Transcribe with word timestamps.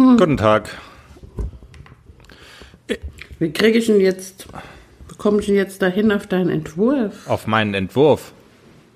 Guten 0.00 0.38
Tag. 0.38 0.70
Wie 3.38 3.52
kriege 3.52 3.78
ich 3.78 3.88
ihn 3.88 4.00
jetzt, 4.00 4.46
wie 5.08 5.14
komme 5.16 5.40
ich 5.40 5.48
ihn 5.48 5.56
jetzt 5.56 5.82
dahin 5.82 6.10
auf 6.10 6.26
deinen 6.26 6.48
Entwurf? 6.48 7.28
Auf 7.28 7.46
meinen 7.46 7.74
Entwurf. 7.74 8.32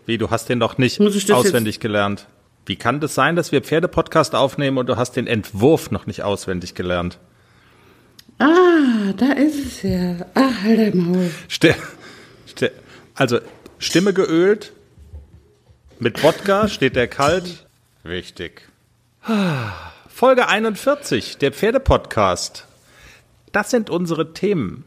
Wie, 0.07 0.17
du 0.17 0.31
hast 0.31 0.49
den 0.49 0.61
doch 0.61 0.79
nicht 0.79 1.01
Muss 1.01 1.15
ich 1.15 1.27
das 1.27 1.37
auswendig 1.37 1.81
gelernt. 1.81 2.27
Wie 2.67 2.77
kann 2.77 3.01
das 3.01 3.15
sein, 3.15 3.37
dass 3.37 3.53
wir 3.53 3.61
Pferdepodcast 3.61 4.35
aufnehmen 4.35 4.79
und 4.79 4.89
du 4.89 4.97
hast 4.97 5.13
den 5.13 5.27
Entwurf 5.27 5.91
noch 5.91 6.07
nicht 6.07 6.23
auswendig 6.23 6.75
gelernt? 6.75 7.19
Ah, 8.39 9.13
da 9.17 9.33
ist 9.33 9.65
es 9.65 9.83
ja. 9.83 10.17
Ach, 10.35 10.63
halt 10.63 10.79
dein 10.79 10.97
Maul. 10.97 11.31
Ste 11.49 11.75
Ste 12.47 12.73
also, 13.15 13.41
Stimme 13.79 14.15
geölt, 14.15 14.73
mit 15.99 16.23
Wodka, 16.23 16.69
steht 16.69 16.97
der 16.97 17.09
kalt. 17.09 17.67
Wichtig. 18.03 18.69
Folge 20.17 20.47
41, 20.47 21.39
der 21.39 21.51
Pferdepodcast. 21.51 22.69
Das 23.51 23.71
sind 23.71 23.91
unsere 23.91 24.33
Themen. 24.33 24.85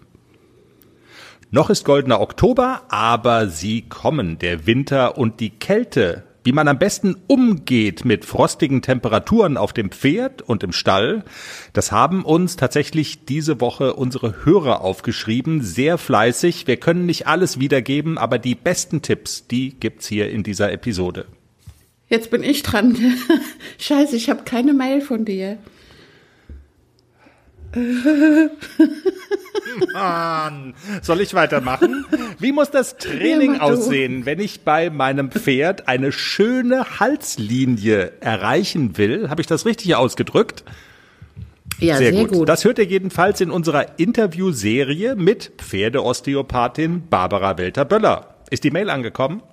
Noch 1.51 1.69
ist 1.69 1.83
goldener 1.83 2.21
Oktober, 2.21 2.83
aber 2.87 3.49
sie 3.49 3.81
kommen, 3.81 4.39
der 4.39 4.65
Winter 4.65 5.17
und 5.17 5.41
die 5.41 5.49
Kälte. 5.49 6.23
Wie 6.45 6.53
man 6.53 6.69
am 6.69 6.79
besten 6.79 7.17
umgeht 7.27 8.05
mit 8.05 8.23
frostigen 8.23 8.81
Temperaturen 8.81 9.57
auf 9.57 9.73
dem 9.73 9.91
Pferd 9.91 10.43
und 10.43 10.63
im 10.63 10.71
Stall, 10.71 11.25
das 11.73 11.91
haben 11.91 12.23
uns 12.23 12.55
tatsächlich 12.55 13.25
diese 13.25 13.59
Woche 13.59 13.95
unsere 13.95 14.45
Hörer 14.45 14.79
aufgeschrieben, 14.79 15.61
sehr 15.61 15.97
fleißig. 15.97 16.67
Wir 16.67 16.77
können 16.77 17.05
nicht 17.05 17.27
alles 17.27 17.59
wiedergeben, 17.59 18.17
aber 18.17 18.39
die 18.39 18.55
besten 18.55 19.01
Tipps, 19.01 19.45
die 19.45 19.77
gibt's 19.77 20.07
hier 20.07 20.29
in 20.29 20.43
dieser 20.43 20.71
Episode. 20.71 21.25
Jetzt 22.09 22.31
bin 22.31 22.43
ich 22.43 22.63
dran. 22.63 22.97
Scheiße, 23.79 24.15
ich 24.15 24.29
habe 24.29 24.43
keine 24.43 24.73
Mail 24.73 25.01
von 25.01 25.25
dir. 25.25 25.57
Mann, 29.93 30.73
soll 31.01 31.21
ich 31.21 31.33
weitermachen? 31.33 32.05
Wie 32.39 32.51
muss 32.53 32.71
das 32.71 32.97
Training 32.97 33.55
Ja, 33.55 33.61
aussehen, 33.61 34.25
wenn 34.25 34.39
ich 34.39 34.61
bei 34.61 34.89
meinem 34.89 35.31
Pferd 35.31 35.87
eine 35.87 36.11
schöne 36.11 36.99
Halslinie 36.99 38.13
erreichen 38.21 38.97
will? 38.97 39.29
Habe 39.29 39.41
ich 39.41 39.47
das 39.47 39.65
richtig 39.65 39.95
ausgedrückt? 39.95 40.63
Ja, 41.79 41.97
sehr, 41.97 42.11
gut. 42.25 42.49
Das 42.49 42.63
hört 42.65 42.79
ihr 42.79 42.85
jedenfalls 42.85 43.39
in 43.41 43.51
unserer 43.51 43.99
Interviewserie 43.99 45.15
mit 45.15 45.51
Pferdeosteopathin 45.57 47.07
Barbara 47.07 47.57
Welter-Böller. 47.57 48.35
Ist 48.49 48.63
die 48.63 48.71
Mail 48.71 48.89
angekommen? 48.89 49.43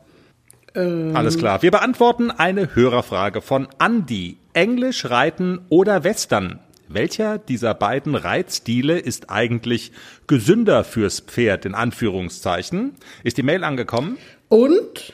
Ähm. 0.75 1.15
Alles 1.15 1.39
klar. 1.39 1.63
Wir 1.63 1.71
beantworten 1.71 2.31
eine 2.31 2.75
Hörerfrage 2.75 3.41
von 3.41 3.69
Andy. 3.79 4.39
Englisch, 4.53 5.07
Reiten 5.07 5.61
oder 5.69 6.05
Western? 6.05 6.61
Welcher 6.89 7.39
dieser 7.39 7.75
beiden 7.75 8.15
Reitstile 8.15 8.99
ist 8.99 9.31
eigentlich 9.31 9.91
gesünder 10.27 10.85
fürs 10.85 11.21
Pferd, 11.21 11.65
in 11.65 11.75
Anführungszeichen? 11.75 12.93
Ist 13.25 13.37
die 13.37 13.43
Mail 13.43 13.65
angekommen? 13.65 14.19
Und 14.49 15.13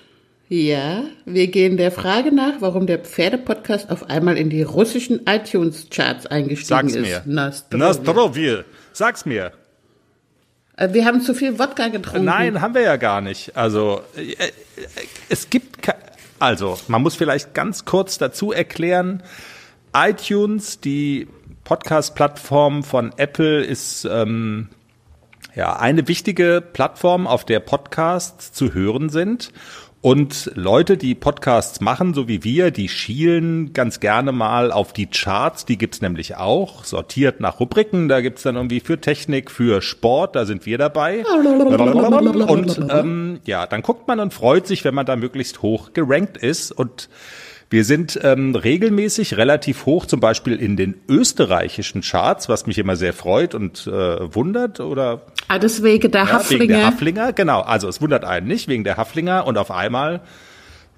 ja, 0.48 1.04
wir 1.26 1.46
gehen 1.46 1.76
der 1.76 1.92
Frage 1.92 2.34
nach, 2.34 2.54
warum 2.60 2.86
der 2.88 2.98
Pferdepodcast 2.98 3.88
auf 3.88 4.10
einmal 4.10 4.36
in 4.36 4.50
die 4.50 4.62
russischen 4.62 5.20
iTunes-Charts 5.26 6.26
eingestiegen 6.26 6.88
Sag's 6.88 6.94
ist. 6.96 7.06
mir. 7.06 7.22
Nastrovje. 7.24 7.86
Nastrovje. 7.86 8.64
Sag's 8.92 9.24
mir. 9.24 9.52
Äh, 10.80 10.92
Wir 10.92 11.04
haben 11.04 11.20
zu 11.20 11.34
viel 11.34 11.58
Wodka 11.58 11.88
getrunken. 11.88 12.24
Nein, 12.24 12.60
haben 12.60 12.74
wir 12.74 12.82
ja 12.82 12.96
gar 12.96 13.20
nicht. 13.20 13.56
Also 13.56 14.02
äh, 14.16 14.32
äh, 14.32 14.50
es 15.28 15.50
gibt 15.50 15.86
also 16.40 16.78
man 16.88 17.02
muss 17.02 17.14
vielleicht 17.14 17.54
ganz 17.54 17.84
kurz 17.84 18.18
dazu 18.18 18.50
erklären, 18.50 19.22
iTunes, 19.94 20.80
die 20.80 21.28
Podcast-Plattform 21.64 22.82
von 22.82 23.12
Apple, 23.18 23.62
ist 23.62 24.08
ähm, 24.10 24.68
ja 25.54 25.76
eine 25.76 26.08
wichtige 26.08 26.62
Plattform, 26.72 27.26
auf 27.26 27.44
der 27.44 27.60
Podcasts 27.60 28.52
zu 28.52 28.72
hören 28.72 29.10
sind. 29.10 29.52
Und 30.02 30.50
Leute, 30.54 30.96
die 30.96 31.14
Podcasts 31.14 31.82
machen, 31.82 32.14
so 32.14 32.26
wie 32.26 32.42
wir, 32.42 32.70
die 32.70 32.88
schielen 32.88 33.74
ganz 33.74 34.00
gerne 34.00 34.32
mal 34.32 34.72
auf 34.72 34.94
die 34.94 35.06
Charts, 35.06 35.66
die 35.66 35.76
gibt's 35.76 36.00
nämlich 36.00 36.36
auch, 36.36 36.84
sortiert 36.84 37.40
nach 37.40 37.60
Rubriken, 37.60 38.08
da 38.08 38.22
gibt's 38.22 38.42
dann 38.42 38.56
irgendwie 38.56 38.80
für 38.80 38.98
Technik, 38.98 39.50
für 39.50 39.82
Sport, 39.82 40.36
da 40.36 40.46
sind 40.46 40.64
wir 40.64 40.78
dabei. 40.78 41.22
Und 42.46 42.80
ähm, 42.90 43.40
ja, 43.44 43.66
dann 43.66 43.82
guckt 43.82 44.08
man 44.08 44.20
und 44.20 44.32
freut 44.32 44.66
sich, 44.66 44.86
wenn 44.86 44.94
man 44.94 45.04
da 45.04 45.16
möglichst 45.16 45.60
hoch 45.60 45.92
gerankt 45.92 46.38
ist. 46.38 46.72
Und 46.72 47.10
wir 47.70 47.84
sind 47.84 48.18
ähm, 48.22 48.56
regelmäßig 48.56 49.36
relativ 49.36 49.86
hoch, 49.86 50.04
zum 50.06 50.18
Beispiel 50.18 50.56
in 50.56 50.76
den 50.76 50.96
österreichischen 51.08 52.00
Charts, 52.02 52.48
was 52.48 52.66
mich 52.66 52.78
immer 52.78 52.96
sehr 52.96 53.12
freut 53.12 53.54
und 53.54 53.86
äh, 53.86 54.34
wundert. 54.34 54.80
Oder 54.80 55.22
Ah, 55.46 55.58
das 55.60 55.82
wegen 55.84 56.10
der 56.10 56.24
ja, 56.24 56.26
wegen 56.50 56.68
der 56.68 56.86
Haflinger. 56.86 56.86
Haflinger, 56.86 57.32
genau. 57.32 57.60
Also 57.60 57.88
es 57.88 58.00
wundert 58.00 58.24
einen 58.24 58.48
nicht, 58.48 58.66
wegen 58.66 58.82
der 58.82 58.96
Haflinger 58.96 59.46
und 59.46 59.56
auf 59.56 59.70
einmal 59.70 60.20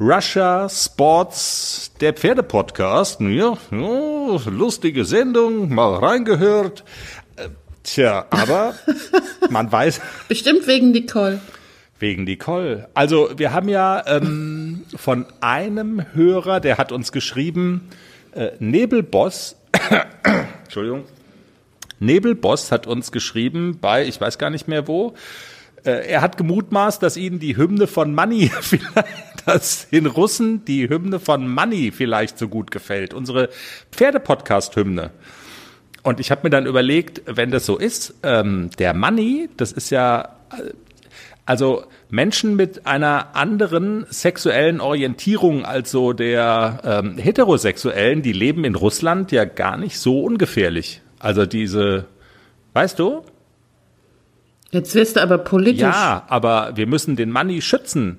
Russia 0.00 0.66
Sports, 0.70 1.92
der 2.00 2.14
Pferdepodcast. 2.14 3.20
Ja, 3.20 3.56
ja, 3.70 4.40
lustige 4.46 5.04
Sendung, 5.04 5.74
mal 5.74 5.94
reingehört. 5.96 6.84
Äh, 7.36 7.48
Tja, 7.82 8.26
aber 8.30 8.74
man 9.50 9.70
weiß, 9.70 10.00
Bestimmt 10.28 10.66
wegen 10.66 10.92
Nicole. 10.92 11.40
Wegen 12.02 12.24
Nicole. 12.24 12.88
Also 12.94 13.30
wir 13.36 13.52
haben 13.52 13.68
ja 13.68 14.02
ähm, 14.08 14.82
von 14.96 15.24
einem 15.40 16.04
Hörer, 16.14 16.58
der 16.58 16.76
hat 16.76 16.90
uns 16.90 17.12
geschrieben, 17.12 17.88
äh, 18.32 18.50
Nebelboss, 18.58 19.54
Entschuldigung, 20.64 21.04
Nebelboss 22.00 22.72
hat 22.72 22.88
uns 22.88 23.12
geschrieben 23.12 23.78
bei, 23.80 24.04
ich 24.04 24.20
weiß 24.20 24.38
gar 24.38 24.50
nicht 24.50 24.66
mehr 24.66 24.88
wo, 24.88 25.14
äh, 25.84 26.08
er 26.08 26.22
hat 26.22 26.36
gemutmaßt, 26.36 27.00
dass 27.00 27.16
ihnen 27.16 27.38
die 27.38 27.56
Hymne 27.56 27.86
von 27.86 28.16
Money 28.16 28.50
vielleicht, 28.60 29.46
dass 29.46 29.88
den 29.90 30.06
Russen 30.06 30.64
die 30.64 30.88
Hymne 30.88 31.20
von 31.20 31.48
Money 31.48 31.92
vielleicht 31.92 32.36
so 32.36 32.48
gut 32.48 32.72
gefällt. 32.72 33.14
Unsere 33.14 33.48
Pferdepodcast-Hymne. 33.92 35.12
Und 36.02 36.18
ich 36.18 36.32
habe 36.32 36.40
mir 36.42 36.50
dann 36.50 36.66
überlegt, 36.66 37.22
wenn 37.26 37.52
das 37.52 37.64
so 37.64 37.78
ist, 37.78 38.14
ähm, 38.24 38.70
der 38.80 38.92
Money, 38.92 39.48
das 39.56 39.70
ist 39.70 39.90
ja, 39.90 40.36
äh, 40.50 40.72
also 41.44 41.84
Menschen 42.08 42.54
mit 42.54 42.86
einer 42.86 43.34
anderen 43.34 44.06
sexuellen 44.10 44.80
Orientierung 44.80 45.64
als 45.64 45.90
so 45.90 46.12
der 46.12 46.80
ähm, 46.84 47.18
heterosexuellen, 47.18 48.22
die 48.22 48.32
leben 48.32 48.64
in 48.64 48.76
Russland 48.76 49.32
ja 49.32 49.44
gar 49.44 49.76
nicht 49.76 49.98
so 49.98 50.20
ungefährlich. 50.20 51.02
Also 51.18 51.44
diese, 51.46 52.06
weißt 52.74 52.98
du? 52.98 53.22
Jetzt 54.70 54.94
wirst 54.94 55.16
du 55.16 55.22
aber 55.22 55.38
politisch. 55.38 55.82
Ja, 55.82 56.24
aber 56.28 56.72
wir 56.76 56.86
müssen 56.86 57.16
den 57.16 57.30
Money 57.30 57.60
schützen. 57.60 58.18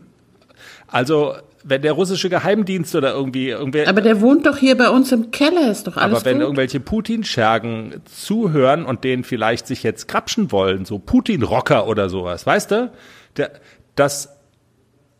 Also 0.87 1.35
wenn 1.63 1.81
der 1.81 1.93
russische 1.93 2.29
Geheimdienst 2.29 2.93
oder 2.95 3.13
irgendwie 3.13 3.49
irgendwer 3.49 3.87
Aber 3.87 4.01
der 4.01 4.19
wohnt 4.21 4.45
doch 4.45 4.57
hier 4.57 4.77
bei 4.77 4.89
uns 4.89 5.11
im 5.11 5.31
Keller, 5.31 5.71
ist 5.71 5.87
doch 5.87 5.95
alles 5.97 6.17
Aber 6.17 6.25
wenn 6.25 6.35
gut. 6.37 6.43
irgendwelche 6.43 6.79
Putin-Schergen 6.79 8.01
zuhören 8.05 8.85
und 8.85 9.03
denen 9.03 9.23
vielleicht 9.23 9.67
sich 9.67 9.81
jetzt 9.83 10.07
krapschen 10.07 10.51
wollen, 10.51 10.85
so 10.85 10.99
Putin-Rocker 10.99 11.87
oder 11.87 12.09
sowas, 12.09 12.45
weißt 12.45 12.71
du? 12.71 12.91
Der, 13.37 13.51
das, 13.95 14.29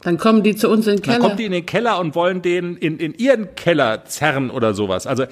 Dann 0.01 0.17
kommen 0.17 0.43
die 0.43 0.55
zu 0.55 0.69
uns 0.69 0.85
in 0.85 0.97
den 0.97 1.01
dann 1.03 1.13
Keller. 1.15 1.27
kommt 1.27 1.39
die 1.39 1.45
in 1.45 1.51
den 1.53 1.65
Keller 1.65 1.99
und 1.99 2.13
wollen 2.15 2.41
den 2.41 2.75
in, 2.75 2.97
in 2.97 3.13
ihren 3.13 3.55
Keller 3.55 4.05
zerren 4.05 4.49
oder 4.51 4.73
sowas. 4.73 5.07
Also, 5.07 5.25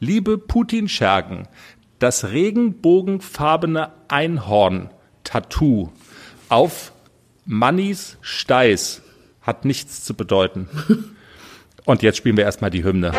liebe 0.00 0.38
Putin-Schergen, 0.38 1.46
das 2.00 2.30
regenbogenfarbene 2.32 3.90
Einhorn-Tattoo 4.08 5.90
auf 6.48 6.92
Mannys 7.44 8.18
Steiß 8.20 9.02
hat 9.42 9.64
nichts 9.64 10.04
zu 10.04 10.14
bedeuten. 10.14 10.68
Und 11.84 12.02
jetzt 12.02 12.16
spielen 12.16 12.36
wir 12.36 12.44
erstmal 12.44 12.70
die 12.70 12.84
Hymne. 12.84 13.12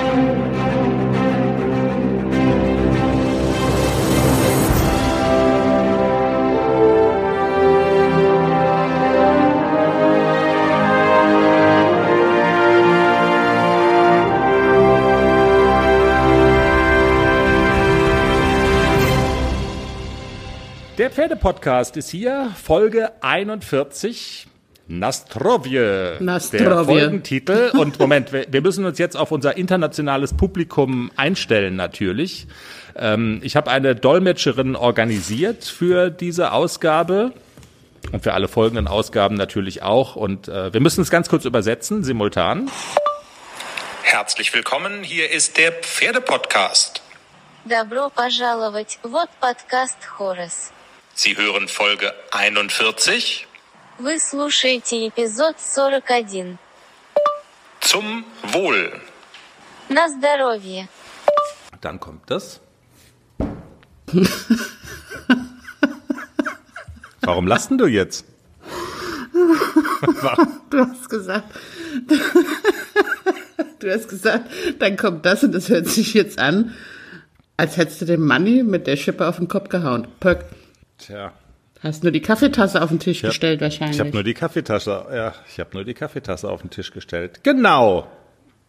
Der 21.03 21.09
Pferdepodcast 21.09 21.97
ist 21.97 22.11
hier, 22.11 22.51
Folge 22.55 23.11
41. 23.21 24.47
Nastrovje. 24.88 26.16
Nastrovje. 26.20 26.64
Der 26.66 26.84
Folgentitel. 26.84 27.70
Und 27.78 27.98
Moment, 27.98 28.32
wir, 28.32 28.46
wir 28.50 28.62
müssen 28.62 28.86
uns 28.86 28.98
jetzt 28.98 29.16
auf 29.16 29.30
unser 29.30 29.56
internationales 29.56 30.34
Publikum 30.34 31.10
einstellen, 31.14 31.76
natürlich. 31.76 32.46
Ähm, 32.96 33.40
ich 33.42 33.54
habe 33.54 33.70
eine 33.70 33.94
Dolmetscherin 33.94 34.76
organisiert 34.76 35.64
für 35.64 36.10
diese 36.10 36.52
Ausgabe. 36.52 37.32
Und 38.12 38.22
für 38.22 38.32
alle 38.32 38.48
folgenden 38.48 38.88
Ausgaben 38.88 39.34
natürlich 39.34 39.82
auch. 39.82 40.16
Und 40.16 40.48
äh, 40.48 40.72
wir 40.72 40.80
müssen 40.80 41.02
es 41.02 41.10
ganz 41.10 41.28
kurz 41.28 41.44
übersetzen, 41.44 42.04
simultan. 42.04 42.70
Herzlich 44.02 44.54
willkommen, 44.54 45.02
hier 45.02 45.30
ist 45.30 45.58
der 45.58 45.72
Pferdepodcast. 45.72 47.02
Добро 47.66 48.08
пожаловать, 48.08 48.98
вот 49.02 49.28
подкаст 49.40 49.98
Хорес. 50.16 50.72
Sie 51.14 51.36
hören 51.36 51.68
Folge 51.68 52.14
41 52.30 53.46
Вы 53.98 54.18
слушаете 54.20 55.08
эпизод 55.08 55.56
41. 55.58 56.56
zum 57.80 58.24
Wohl. 58.52 59.00
На 59.88 60.08
здоровье. 60.08 60.88
Dann 61.80 61.98
kommt 61.98 62.30
das. 62.30 62.60
Warum 67.22 67.46
lassen 67.46 67.78
du 67.78 67.86
jetzt? 67.86 68.24
Du 70.70 70.78
hast 70.78 71.08
gesagt, 71.08 71.48
du 73.78 73.90
hast 73.90 74.08
gesagt, 74.08 74.50
dann 74.78 74.96
kommt 74.96 75.24
das 75.24 75.44
und 75.44 75.52
das 75.52 75.68
hört 75.68 75.86
sich 75.86 76.14
jetzt 76.14 76.38
an, 76.38 76.74
als 77.56 77.76
hättest 77.76 78.00
du 78.02 78.04
dem 78.04 78.24
Manni 78.26 78.62
mit 78.62 78.86
der 78.86 78.96
Schippe 78.96 79.26
auf 79.26 79.36
den 79.36 79.48
Kopf 79.48 79.68
gehauen. 79.68 80.06
Pöck. 80.20 80.44
Tja, 80.98 81.32
Hast 81.83 82.03
nur 82.03 82.11
die 82.13 82.21
Kaffeetasse 82.21 82.81
auf 82.81 82.89
den 82.89 82.99
Tisch 82.99 83.21
Ja. 83.21 83.29
gestellt 83.29 83.59
wahrscheinlich. 83.61 83.97
ich 83.97 83.99
habe 83.99 84.11
nur 84.11 84.23
die 84.23 84.33
Kaffeetasse, 84.33 85.05
ja, 85.13 85.33
ich 85.47 85.59
habe 85.59 85.71
nur 85.73 85.83
die 85.83 85.93
Kaffeetasse 85.93 86.49
auf 86.49 86.61
den 86.61 86.69
Tisch 86.69 86.91
gestellt. 86.91 87.41
Genau. 87.43 88.07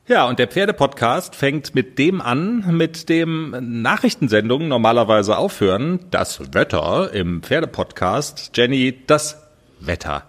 Ja, 0.06 0.26
und 0.28 0.38
der 0.38 0.48
Pferdepodcast 0.48 1.34
fängt 1.34 1.74
mit 1.74 1.98
dem 1.98 2.20
an, 2.20 2.76
mit 2.76 3.08
dem 3.08 3.54
Nachrichtensendungen 3.82 4.68
normalerweise 4.68 5.38
aufhören. 5.38 6.00
Das 6.10 6.52
Wetter 6.52 7.10
im 7.14 7.42
Pferdepodcast. 7.42 8.50
Jenny, 8.54 9.02
das 9.06 9.42
Wetter. 9.80 10.24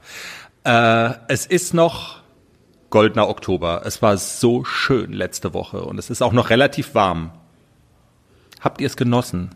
Äh, 0.63 1.09
es 1.27 1.45
ist 1.45 1.73
noch 1.73 2.21
goldener 2.89 3.27
Oktober. 3.27 3.81
Es 3.83 4.01
war 4.01 4.15
so 4.17 4.63
schön 4.63 5.11
letzte 5.11 5.53
Woche 5.53 5.83
und 5.83 5.97
es 5.99 6.09
ist 6.09 6.21
auch 6.21 6.31
noch 6.31 6.49
relativ 6.51 6.95
warm. 6.95 7.31
Habt 8.61 8.79
ihr 8.79 8.87
es 8.87 8.95
genossen? 8.95 9.49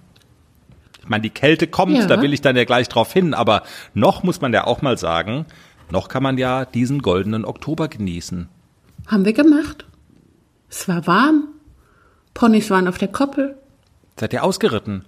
Ich 1.10 1.12
meine, 1.12 1.24
die 1.24 1.32
Kälte 1.32 1.66
kommt, 1.66 1.98
Ja. 1.98 2.06
da 2.06 2.22
will 2.22 2.34
ich 2.34 2.42
dann 2.42 2.56
ja 2.56 2.66
gleich 2.66 2.88
drauf 2.88 3.12
hin, 3.12 3.34
aber 3.34 3.64
noch 3.96 4.22
muss 4.22 4.42
man 4.42 4.54
ja 4.54 4.68
auch 4.68 4.84
mal 4.84 4.96
sagen, 4.96 5.48
noch 5.90 6.08
kann 6.08 6.22
man 6.22 6.38
ja 6.38 6.66
diesen 6.66 7.02
goldenen 7.02 7.46
Oktober 7.46 7.88
genießen. 7.88 8.48
Haben 9.08 9.26
wir 9.26 9.34
gemacht. 9.34 9.88
Es 10.70 10.88
war 10.88 11.08
warm. 11.08 11.48
Ponys 12.36 12.70
waren 12.70 12.88
auf 12.88 13.00
der 13.00 13.08
Koppel. 13.08 13.56
Seid 14.20 14.34
ihr 14.34 14.44
ausgeritten? 14.44 15.04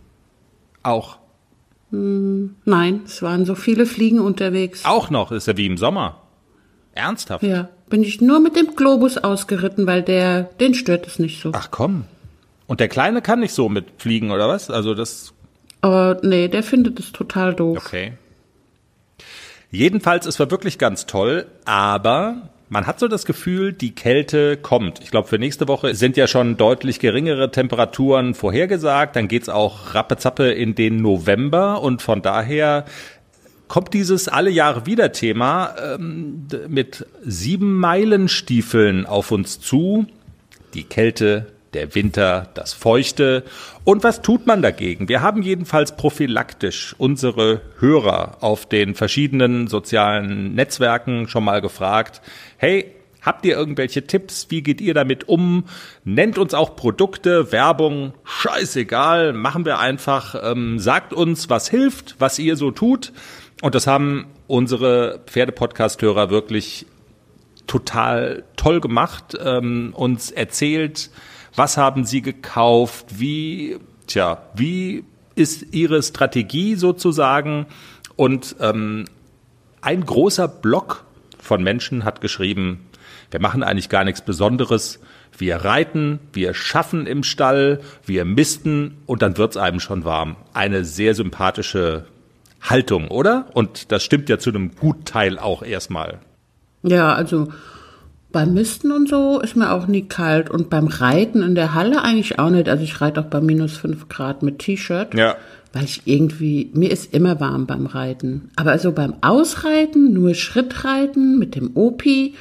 Auch. 0.82 1.20
Nein, 1.92 3.02
es 3.06 3.22
waren 3.22 3.46
so 3.46 3.54
viele 3.54 3.86
Fliegen 3.86 4.22
unterwegs. 4.22 4.84
Auch 4.86 5.12
noch, 5.12 5.32
ist 5.32 5.46
ja 5.46 5.56
wie 5.56 5.68
im 5.68 5.78
Sommer. 5.78 6.20
Ernsthaft? 6.96 7.44
Ja, 7.44 7.70
bin 7.92 8.02
ich 8.02 8.22
nur 8.22 8.40
mit 8.40 8.56
dem 8.56 8.76
Globus 8.76 9.20
ausgeritten, 9.20 9.86
weil 9.86 10.02
der, 10.02 10.46
den 10.46 10.74
stört 10.74 11.06
es 11.06 11.20
nicht 11.20 11.40
so. 11.44 11.52
Ach 11.54 11.70
komm. 11.70 12.06
Und 12.66 12.80
der 12.80 12.88
Kleine 12.88 13.22
kann 13.22 13.42
nicht 13.42 13.54
so 13.54 13.70
mit 13.70 13.86
fliegen, 14.00 14.32
oder 14.32 14.50
was? 14.50 14.72
Also 14.72 14.96
das, 14.96 15.34
Aber 15.82 16.20
nee, 16.22 16.48
der 16.48 16.64
findet 16.64 17.00
es 17.00 17.12
total 17.12 17.54
doof. 17.54 17.78
okay. 17.86 18.14
Jedenfalls, 19.72 20.26
es 20.26 20.38
war 20.38 20.52
wirklich 20.52 20.78
ganz 20.78 21.06
toll, 21.06 21.46
aber 21.64 22.50
man 22.68 22.88
hat 22.88 23.00
so 23.00 23.08
das 23.08 23.26
Gefühl, 23.26 23.74
die 23.74 23.96
Kälte 23.96 24.58
kommt. 24.58 25.00
Ich 25.02 25.12
glaube, 25.12 25.28
für 25.28 25.40
nächste 25.40 25.68
Woche 25.68 25.96
sind 25.96 26.18
ja 26.18 26.28
schon 26.28 26.58
deutlich 26.58 27.00
geringere 27.00 27.52
Temperaturen 27.52 28.34
vorhergesagt. 28.34 29.16
Dann 29.16 29.28
geht's 29.28 29.50
auch 29.50 29.94
rappezappe 29.94 30.52
in 30.52 30.76
den 30.76 30.98
November 30.98 31.82
und 31.82 32.02
von 32.02 32.22
daher 32.22 32.86
kommt 33.68 33.94
dieses 33.94 34.28
alle 34.28 34.50
Jahre 34.50 34.86
wieder 34.86 35.14
Thema 35.14 35.76
ähm, 35.82 36.48
mit 36.68 37.06
sieben 37.24 37.78
Meilenstiefeln 37.78 39.06
auf 39.06 39.32
uns 39.32 39.62
zu. 39.62 40.06
Die 40.74 40.84
Kälte, 40.84 41.48
der 41.74 41.96
Winter, 41.96 42.50
das 42.54 42.74
Feuchte. 42.74 43.44
Und 43.84 44.04
was 44.04 44.22
tut 44.22 44.46
man 44.46 44.62
dagegen? 44.62 45.10
Wir 45.10 45.22
haben 45.22 45.42
jedenfalls 45.42 45.96
prophylaktisch 45.96 46.96
unsere 46.98 47.62
Hörer 47.80 48.38
auf 48.42 48.68
den 48.68 48.96
verschiedenen 48.96 49.68
sozialen 49.68 50.54
Netzwerken 50.54 51.28
schon 51.28 51.44
mal 51.44 51.62
gefragt, 51.62 52.22
hey, 52.58 52.94
habt 53.22 53.46
ihr 53.46 53.56
irgendwelche 53.56 54.06
Tipps? 54.06 54.48
Wie 54.50 54.64
geht 54.64 54.82
ihr 54.82 54.94
damit 54.94 55.30
um? 55.30 55.66
Nennt 56.04 56.38
uns 56.38 56.54
auch 56.54 56.76
Produkte, 56.76 57.52
Werbung, 57.52 58.14
scheißegal, 58.24 59.34
machen 59.34 59.66
wir 59.66 59.80
einfach. 59.80 60.36
Ähm, 60.44 60.80
sagt 60.80 61.14
uns, 61.14 61.50
was 61.50 61.70
hilft, 61.70 62.16
was 62.20 62.40
ihr 62.40 62.56
so 62.56 62.72
tut. 62.72 63.14
Und 63.62 63.76
das 63.76 63.88
haben 63.88 64.26
unsere 64.48 65.22
Pferdepodcast-Hörer 65.28 66.30
wirklich 66.30 66.88
total 67.68 68.44
toll 68.58 68.82
gemacht, 68.82 69.38
ähm, 69.42 69.94
uns 69.96 70.32
erzählt, 70.32 71.12
was 71.56 71.78
haben 71.78 72.06
sie 72.06 72.22
gekauft, 72.22 73.20
wie, 73.20 73.78
tja, 74.08 74.42
wie 74.56 75.04
ist 75.36 75.74
ihre 75.74 76.02
Strategie 76.04 76.76
sozusagen 76.76 77.66
und 78.16 78.56
ähm, 78.60 79.06
ein 79.82 80.06
großer 80.06 80.48
Block 80.48 81.06
von 81.40 81.64
Menschen 81.64 82.06
hat 82.06 82.22
geschrieben, 82.22 82.86
wir 83.32 83.40
machen 83.40 83.64
eigentlich 83.64 83.90
gar 83.90 84.04
nichts 84.04 84.22
Besonderes. 84.22 85.00
Wir 85.38 85.58
reiten, 85.58 86.20
wir 86.34 86.54
schaffen 86.54 87.08
im 87.08 87.24
Stall, 87.24 87.80
wir 88.06 88.26
misten 88.26 88.98
und 89.06 89.22
dann 89.22 89.38
wird's 89.38 89.58
einem 89.58 89.80
schon 89.80 90.04
warm. 90.04 90.36
Eine 90.54 90.84
sehr 90.84 91.16
sympathische 91.16 92.06
Haltung, 92.62 93.08
oder? 93.08 93.48
Und 93.54 93.92
das 93.92 94.04
stimmt 94.04 94.30
ja 94.30 94.38
zu 94.38 94.50
einem 94.50 94.76
Gutteil 94.76 95.40
auch 95.40 95.64
erstmal. 95.64 96.20
Ja, 96.84 97.14
also 97.14 97.48
beim 98.32 98.54
Misten 98.54 98.92
und 98.92 99.10
so 99.10 99.40
ist 99.40 99.56
mir 99.56 99.72
auch 99.72 99.88
nie 99.88 100.04
kalt 100.04 100.50
und 100.50 100.70
beim 100.70 100.88
Reiten 100.88 101.44
in 101.44 101.56
der 101.56 101.74
Halle 101.74 102.02
eigentlich 102.02 102.40
auch 102.40 102.50
nicht. 102.50 102.70
Also 102.70 102.84
ich 102.84 103.02
reite 103.02 103.22
auch 103.22 103.26
bei 103.26 103.42
minus 103.42 103.78
fünf 103.78 104.10
Grad 104.10 104.44
mit 104.44 104.60
T-Shirt. 104.60 105.14
Ja. 105.14 105.36
Weil 105.74 105.86
ich 105.86 106.02
irgendwie, 106.06 106.70
mir 106.74 106.92
ist 106.92 107.14
immer 107.14 107.40
warm 107.40 107.66
beim 107.66 107.86
Reiten. 107.86 108.50
Aber 108.58 108.72
also 108.72 108.92
beim 108.92 109.16
Ausreiten, 109.22 110.12
nur 110.14 110.34
Schrittreiten 110.34 111.40
mit 111.40 111.56
dem 111.56 111.72
Opi, 111.76 112.36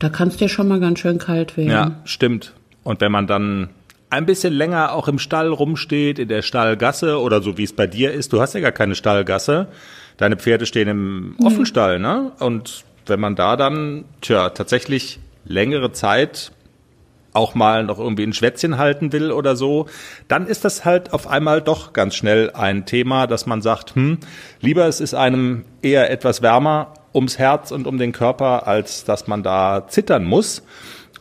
da 0.00 0.08
kann 0.08 0.28
es 0.28 0.36
dir 0.36 0.48
schon 0.48 0.66
mal 0.66 0.80
ganz 0.80 0.98
schön 0.98 1.18
kalt 1.18 1.56
werden. 1.56 1.70
Ja, 1.70 2.00
stimmt. 2.04 2.52
Und 2.82 3.00
wenn 3.00 3.12
man 3.12 3.28
dann 3.28 3.68
ein 4.10 4.26
bisschen 4.26 4.52
länger 4.52 4.92
auch 4.92 5.08
im 5.08 5.18
Stall 5.18 5.48
rumsteht, 5.48 6.18
in 6.18 6.28
der 6.28 6.42
Stallgasse 6.42 7.20
oder 7.20 7.42
so 7.42 7.58
wie 7.58 7.64
es 7.64 7.72
bei 7.72 7.86
dir 7.86 8.12
ist, 8.12 8.32
du 8.32 8.40
hast 8.40 8.54
ja 8.54 8.60
gar 8.60 8.72
keine 8.72 8.94
Stallgasse, 8.94 9.68
deine 10.16 10.36
Pferde 10.36 10.66
stehen 10.66 10.88
im 10.88 11.36
Offenstall, 11.42 11.98
ne? 11.98 12.32
Und 12.38 12.84
wenn 13.06 13.20
man 13.20 13.36
da 13.36 13.56
dann, 13.56 14.04
tja, 14.20 14.50
tatsächlich 14.50 15.20
längere 15.44 15.92
Zeit 15.92 16.52
auch 17.34 17.54
mal 17.54 17.84
noch 17.84 17.98
irgendwie 17.98 18.22
ein 18.22 18.32
Schwätzchen 18.32 18.78
halten 18.78 19.12
will 19.12 19.32
oder 19.32 19.56
so, 19.56 19.86
dann 20.28 20.46
ist 20.46 20.64
das 20.64 20.84
halt 20.84 21.12
auf 21.12 21.26
einmal 21.26 21.60
doch 21.60 21.92
ganz 21.92 22.14
schnell 22.14 22.52
ein 22.52 22.86
Thema, 22.86 23.26
dass 23.26 23.46
man 23.46 23.60
sagt, 23.60 23.96
hm, 23.96 24.18
lieber 24.60 24.86
es 24.86 25.00
ist 25.00 25.14
einem 25.14 25.64
eher 25.82 26.10
etwas 26.10 26.42
wärmer 26.42 26.94
ums 27.12 27.38
Herz 27.38 27.72
und 27.72 27.86
um 27.86 27.98
den 27.98 28.12
Körper, 28.12 28.66
als 28.66 29.04
dass 29.04 29.26
man 29.26 29.42
da 29.42 29.86
zittern 29.88 30.24
muss. 30.24 30.62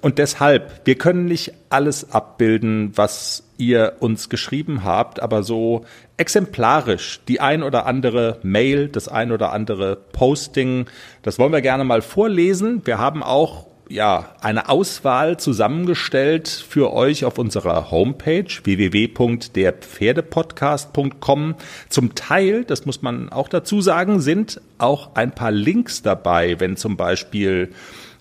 Und 0.04 0.18
deshalb, 0.18 0.82
wir 0.84 0.96
können 0.96 1.28
nicht 1.28 1.54
alles 1.70 2.12
abbilden, 2.12 2.92
was 2.96 3.44
ihr 3.58 3.94
uns 4.02 4.28
geschrieben 4.28 4.84
habt, 4.84 5.22
aber 5.22 5.44
so 5.44 5.86
exemplarisch 6.18 7.22
die 7.30 7.40
ein 7.40 7.64
oder 7.64 7.86
andere 7.86 8.40
Mail, 8.44 8.90
das 8.90 9.08
ein 9.08 9.32
oder 9.32 9.54
andere 9.54 9.96
Posting, 9.96 10.88
das 11.22 11.40
wollen 11.40 11.54
wir 11.54 11.62
gerne 11.62 11.86
mal 11.86 12.02
vorlesen. 12.02 12.82
Wir 12.84 12.98
haben 12.98 13.24
auch 13.24 13.68
ja, 13.88 14.36
eine 14.42 14.68
Auswahl 14.68 15.38
zusammengestellt 15.38 16.50
für 16.50 16.92
euch 16.92 17.24
auf 17.24 17.38
unserer 17.38 17.90
Homepage 17.90 18.44
www.derpferdepodcast.com. 18.62 21.56
Zum 21.88 22.16
Teil, 22.16 22.66
das 22.66 22.86
muss 22.86 23.02
man 23.02 23.30
auch 23.30 23.48
dazu 23.48 23.80
sagen, 23.80 24.20
sind 24.20 24.60
auch 24.80 25.16
ein 25.16 25.34
paar 25.34 25.52
Links 25.52 26.02
dabei, 26.02 26.60
wenn 26.60 26.76
zum 26.76 26.98
Beispiel 26.98 27.72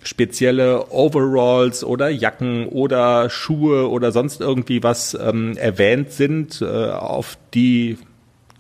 spezielle 0.03 0.91
Overalls 0.91 1.85
oder 1.85 2.09
Jacken 2.09 2.67
oder 2.67 3.31
Schuhe 3.31 3.89
oder 3.89 4.13
sonst 4.13 4.41
irgendwie 4.41 4.83
was 4.83 5.15
ähm, 5.15 5.57
erwähnt 5.57 6.13
sind, 6.13 6.61
äh, 6.61 6.91
auf 6.91 7.39
die 7.55 7.99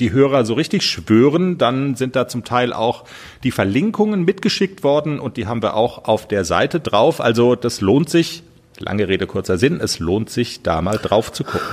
die 0.00 0.10
Hörer 0.10 0.44
so 0.44 0.54
richtig 0.54 0.82
schwören, 0.82 1.58
dann 1.58 1.94
sind 1.94 2.16
da 2.16 2.26
zum 2.26 2.44
Teil 2.44 2.72
auch 2.72 3.04
die 3.44 3.52
Verlinkungen 3.52 4.24
mitgeschickt 4.24 4.82
worden 4.82 5.20
und 5.20 5.36
die 5.36 5.46
haben 5.46 5.62
wir 5.62 5.74
auch 5.74 6.06
auf 6.06 6.26
der 6.26 6.44
Seite 6.44 6.80
drauf. 6.80 7.20
Also 7.20 7.54
das 7.54 7.80
lohnt 7.80 8.10
sich, 8.10 8.42
lange 8.78 9.06
Rede, 9.06 9.28
kurzer 9.28 9.58
Sinn, 9.58 9.78
es 9.80 10.00
lohnt 10.00 10.28
sich, 10.28 10.62
da 10.62 10.82
mal 10.82 10.98
drauf 10.98 11.32
zu 11.32 11.44
gucken. 11.44 11.68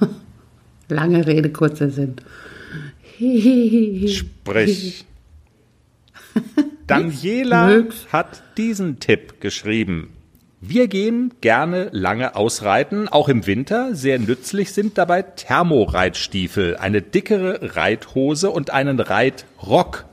Lange 0.88 1.26
Rede, 1.26 1.50
kurzer 1.50 1.90
Sinn. 1.90 2.14
Sprich. 4.06 5.04
Daniela 6.86 7.68
Nix. 7.68 8.06
hat 8.12 8.42
diesen 8.56 9.00
Tipp 9.00 9.40
geschrieben. 9.40 10.12
Wir 10.60 10.88
gehen 10.88 11.34
gerne 11.40 11.88
lange 11.92 12.34
ausreiten, 12.34 13.08
auch 13.08 13.28
im 13.28 13.46
Winter. 13.46 13.94
Sehr 13.94 14.18
nützlich 14.18 14.72
sind 14.72 14.96
dabei 14.96 15.22
Thermoreitstiefel, 15.22 16.76
eine 16.76 17.02
dickere 17.02 17.76
Reithose 17.76 18.50
und 18.50 18.70
einen 18.70 19.00
Reitrock. 19.00 20.06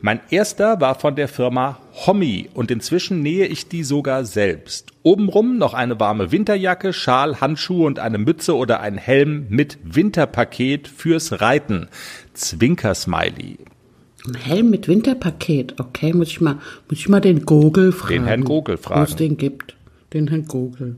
Mein 0.00 0.20
erster 0.30 0.80
war 0.80 0.94
von 0.94 1.16
der 1.16 1.26
Firma 1.26 1.80
Hommi 2.06 2.48
und 2.54 2.70
inzwischen 2.70 3.20
nähe 3.20 3.46
ich 3.46 3.68
die 3.68 3.82
sogar 3.82 4.24
selbst. 4.24 4.92
Obenrum 5.02 5.58
noch 5.58 5.74
eine 5.74 5.98
warme 5.98 6.30
Winterjacke, 6.30 6.92
Schal, 6.92 7.40
Handschuhe 7.40 7.86
und 7.86 7.98
eine 7.98 8.18
Mütze 8.18 8.54
oder 8.54 8.80
ein 8.80 8.96
Helm 8.98 9.46
mit 9.48 9.78
Winterpaket 9.82 10.86
fürs 10.86 11.40
Reiten. 11.40 11.88
Zwinker-Smiley. 12.34 13.58
Ein 14.28 14.34
Helm 14.34 14.70
mit 14.70 14.88
Winterpaket. 14.88 15.80
Okay, 15.80 16.12
muss 16.12 16.28
ich 16.28 16.40
mal, 16.40 16.58
muss 16.88 16.98
ich 16.98 17.08
mal 17.08 17.20
den 17.20 17.46
Gogel 17.46 17.92
fragen. 17.92 18.14
Den 18.14 18.24
Herrn 18.26 18.44
Gogel 18.44 18.76
fragen. 18.76 19.00
Wo 19.00 19.04
es 19.04 19.16
den 19.16 19.38
gibt. 19.38 19.74
Den 20.12 20.28
Herrn 20.28 20.46
Gogel. 20.46 20.96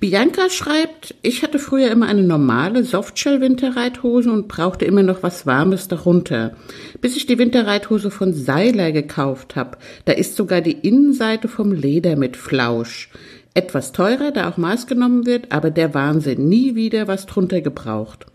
Bianca 0.00 0.48
schreibt, 0.48 1.14
ich 1.22 1.42
hatte 1.42 1.58
früher 1.58 1.90
immer 1.90 2.06
eine 2.06 2.22
normale 2.22 2.84
Softshell-Winterreithose 2.84 4.30
und 4.30 4.48
brauchte 4.48 4.84
immer 4.84 5.02
noch 5.02 5.22
was 5.22 5.46
Warmes 5.46 5.88
darunter. 5.88 6.54
Bis 7.00 7.16
ich 7.16 7.26
die 7.26 7.38
Winterreithose 7.38 8.10
von 8.10 8.32
Seiler 8.32 8.92
gekauft 8.92 9.56
habe. 9.56 9.78
Da 10.06 10.12
ist 10.12 10.36
sogar 10.36 10.60
die 10.60 10.72
Innenseite 10.72 11.48
vom 11.48 11.72
Leder 11.72 12.16
mit 12.16 12.36
Flausch. 12.36 13.10
Etwas 13.52 13.92
teurer, 13.92 14.30
da 14.30 14.48
auch 14.50 14.56
Maß 14.56 14.86
genommen 14.86 15.26
wird, 15.26 15.52
aber 15.52 15.70
der 15.70 15.92
Wahnsinn. 15.92 16.48
Nie 16.48 16.74
wieder 16.74 17.08
was 17.08 17.26
drunter 17.26 17.60
gebraucht. 17.60 18.26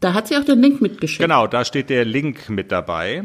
Da 0.00 0.12
hat 0.12 0.28
sie 0.28 0.36
auch 0.36 0.44
den 0.44 0.60
Link 0.60 0.80
mitgeschickt. 0.80 1.22
Genau, 1.22 1.46
da 1.46 1.64
steht 1.64 1.88
der 1.88 2.04
Link 2.04 2.50
mit 2.50 2.70
dabei. 2.70 3.24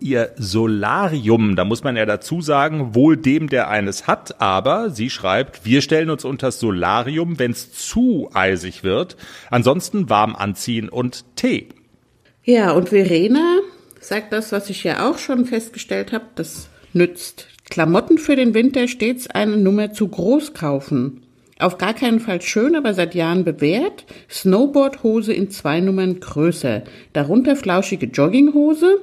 ihr 0.00 0.32
Solarium. 0.36 1.56
Da 1.56 1.64
muss 1.64 1.84
man 1.84 1.96
ja 1.96 2.06
dazu 2.06 2.40
sagen, 2.40 2.94
wohl 2.94 3.16
dem, 3.16 3.48
der 3.48 3.68
eines 3.68 4.06
hat, 4.06 4.40
aber 4.40 4.90
sie 4.90 5.10
schreibt, 5.10 5.64
wir 5.64 5.80
stellen 5.82 6.10
uns 6.10 6.24
unter 6.24 6.48
das 6.48 6.60
Solarium, 6.60 7.38
wenn 7.38 7.52
es 7.52 7.72
zu 7.72 8.30
eisig 8.34 8.84
wird. 8.84 9.16
Ansonsten 9.50 10.08
warm 10.08 10.36
anziehen 10.36 10.88
und 10.88 11.24
Tee. 11.36 11.68
Ja, 12.44 12.72
und 12.72 12.90
Verena 12.90 13.58
sagt 14.00 14.32
das, 14.32 14.52
was 14.52 14.70
ich 14.70 14.84
ja 14.84 15.08
auch 15.08 15.18
schon 15.18 15.46
festgestellt 15.46 16.12
habe, 16.12 16.26
das 16.34 16.68
nützt. 16.92 17.48
Klamotten 17.68 18.18
für 18.18 18.36
den 18.36 18.54
Winter 18.54 18.86
stets 18.86 19.28
eine 19.28 19.56
Nummer 19.56 19.92
zu 19.92 20.06
groß 20.06 20.54
kaufen. 20.54 21.22
Auf 21.58 21.78
gar 21.78 21.94
keinen 21.94 22.20
Fall 22.20 22.42
schön, 22.42 22.76
aber 22.76 22.92
seit 22.92 23.14
Jahren 23.14 23.44
bewährt. 23.44 24.04
Snowboardhose 24.30 25.32
in 25.32 25.50
zwei 25.50 25.80
Nummern 25.80 26.20
größer. 26.20 26.82
Darunter 27.14 27.56
flauschige 27.56 28.06
Jogginghose. 28.06 29.00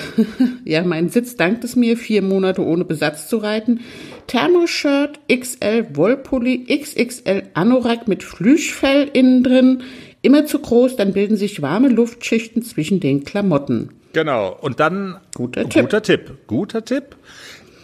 ja, 0.64 0.82
mein 0.84 1.08
Sitz 1.08 1.36
dankt 1.36 1.64
es 1.64 1.76
mir, 1.76 1.96
vier 1.96 2.22
Monate 2.22 2.64
ohne 2.64 2.84
Besatz 2.84 3.28
zu 3.28 3.38
reiten. 3.38 3.80
Thermoshirt 4.26 5.20
XL 5.28 5.88
Wollpulli, 5.94 6.66
XXL 6.66 7.44
Anorak 7.54 8.08
mit 8.08 8.22
Flüschfell 8.22 9.10
innen 9.12 9.42
drin. 9.42 9.82
Immer 10.22 10.46
zu 10.46 10.60
groß, 10.60 10.96
dann 10.96 11.12
bilden 11.12 11.36
sich 11.36 11.62
warme 11.62 11.88
Luftschichten 11.88 12.62
zwischen 12.62 13.00
den 13.00 13.24
Klamotten. 13.24 13.90
Genau. 14.12 14.56
Und 14.60 14.80
dann 14.80 15.18
Guter 15.34 15.68
Tipp. 15.68 15.82
Guter 15.82 16.02
Tipp. 16.02 16.38
Guter 16.46 16.84
Tipp. 16.84 17.16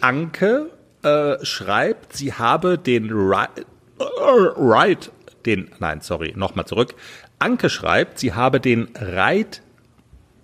Anke 0.01 0.69
äh, 1.03 1.43
schreibt, 1.43 2.15
sie 2.15 2.33
habe 2.33 2.77
den 2.77 3.09
Right, 3.11 3.49
äh, 3.99 4.03
right 4.03 5.11
den, 5.45 5.69
nein, 5.79 6.01
sorry, 6.01 6.33
nochmal 6.35 6.65
zurück. 6.65 6.95
Anke 7.39 7.69
schreibt, 7.69 8.19
sie 8.19 8.33
habe 8.33 8.59
den 8.59 8.89
Reit, 8.95 9.61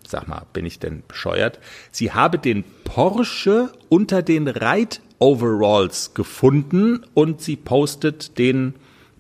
sag 0.08 0.28
mal, 0.28 0.46
bin 0.54 0.66
ich 0.66 0.80
denn 0.80 1.04
bescheuert? 1.08 1.60
Sie 1.92 2.12
habe 2.12 2.38
den 2.40 2.64
Porsche 2.84 3.72
unter 3.90 4.22
den 4.22 4.48
Reit 4.48 5.02
Overalls 5.20 6.14
gefunden 6.14 7.06
und 7.14 7.42
sie 7.42 7.56
postet 7.56 8.38
den 8.38 8.76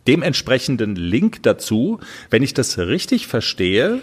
dementsprechenden 0.07 0.95
Link 0.95 1.41
dazu. 1.43 1.99
Wenn 2.29 2.43
ich 2.43 2.53
das 2.53 2.77
richtig 2.77 3.27
verstehe, 3.27 4.01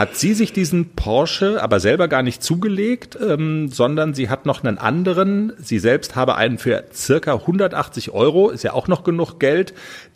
hat 0.00 0.16
sie 0.16 0.32
sich 0.32 0.54
diesen 0.54 0.94
Porsche 0.94 1.62
aber 1.62 1.78
selber 1.78 2.08
gar 2.08 2.22
nicht 2.22 2.42
zugelegt, 2.42 3.18
ähm, 3.20 3.68
sondern 3.68 4.14
sie 4.14 4.30
hat 4.30 4.46
noch 4.46 4.64
einen 4.64 4.78
anderen. 4.78 5.52
Sie 5.58 5.78
selbst 5.78 6.16
habe 6.16 6.36
einen 6.36 6.56
für 6.56 6.84
circa 6.90 7.34
180 7.34 8.10
Euro, 8.10 8.48
ist 8.48 8.64
ja 8.64 8.72
auch 8.72 8.88
noch 8.88 9.04
genug 9.04 9.38
Geld. 9.38 9.74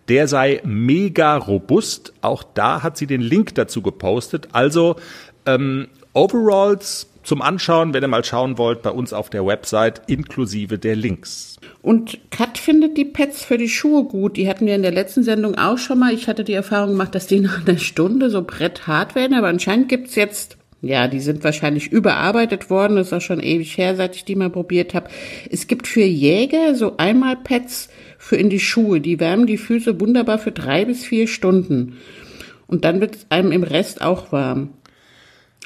Der 0.08 0.26
sei 0.26 0.62
mega 0.64 1.36
robust. 1.36 2.14
Auch 2.22 2.42
da 2.42 2.82
hat 2.82 2.96
sie 2.96 3.06
den 3.06 3.20
Link 3.20 3.56
dazu 3.56 3.82
gepostet. 3.82 4.48
Also 4.52 4.96
ähm, 5.44 5.88
Overalls 6.14 7.10
zum 7.24 7.42
Anschauen, 7.42 7.92
wenn 7.92 8.04
ihr 8.04 8.08
mal 8.08 8.24
schauen 8.24 8.58
wollt, 8.58 8.82
bei 8.82 8.90
uns 8.90 9.12
auf 9.12 9.30
der 9.30 9.44
Website 9.44 10.02
inklusive 10.06 10.78
der 10.78 10.94
Links. 10.94 11.56
Und 11.82 12.18
Kat 12.30 12.58
findet 12.58 12.96
die 12.96 13.04
Pets 13.04 13.42
für 13.42 13.58
die 13.58 13.68
Schuhe 13.68 14.04
gut. 14.04 14.36
Die 14.36 14.48
hatten 14.48 14.66
wir 14.66 14.74
in 14.74 14.82
der 14.82 14.92
letzten 14.92 15.22
Sendung 15.22 15.56
auch 15.56 15.78
schon 15.78 15.98
mal. 15.98 16.14
Ich 16.14 16.28
hatte 16.28 16.44
die 16.44 16.52
Erfahrung 16.52 16.90
gemacht, 16.90 17.14
dass 17.14 17.26
die 17.26 17.40
nach 17.40 17.66
einer 17.66 17.78
Stunde 17.78 18.30
so 18.30 18.42
bretthart 18.42 19.14
werden. 19.14 19.36
Aber 19.36 19.48
anscheinend 19.48 19.88
gibt's 19.88 20.14
jetzt, 20.14 20.56
ja, 20.80 21.08
die 21.08 21.20
sind 21.20 21.44
wahrscheinlich 21.44 21.90
überarbeitet 21.90 22.70
worden. 22.70 22.96
Das 22.96 23.08
ist 23.08 23.12
auch 23.12 23.20
schon 23.20 23.40
ewig 23.40 23.76
her, 23.78 23.96
seit 23.96 24.16
ich 24.16 24.24
die 24.24 24.36
mal 24.36 24.50
probiert 24.50 24.94
habe. 24.94 25.08
Es 25.50 25.66
gibt 25.66 25.86
für 25.86 26.02
Jäger 26.02 26.74
so 26.74 26.96
einmal 26.98 27.36
Pets 27.36 27.88
für 28.18 28.36
in 28.36 28.50
die 28.50 28.60
Schuhe. 28.60 29.00
Die 29.00 29.20
wärmen 29.20 29.46
die 29.46 29.58
Füße 29.58 30.00
wunderbar 30.00 30.38
für 30.38 30.52
drei 30.52 30.84
bis 30.84 31.04
vier 31.04 31.26
Stunden. 31.26 31.96
Und 32.66 32.84
dann 32.84 33.00
wird 33.00 33.16
es 33.16 33.26
einem 33.30 33.52
im 33.52 33.62
Rest 33.62 34.02
auch 34.02 34.32
warm. 34.32 34.70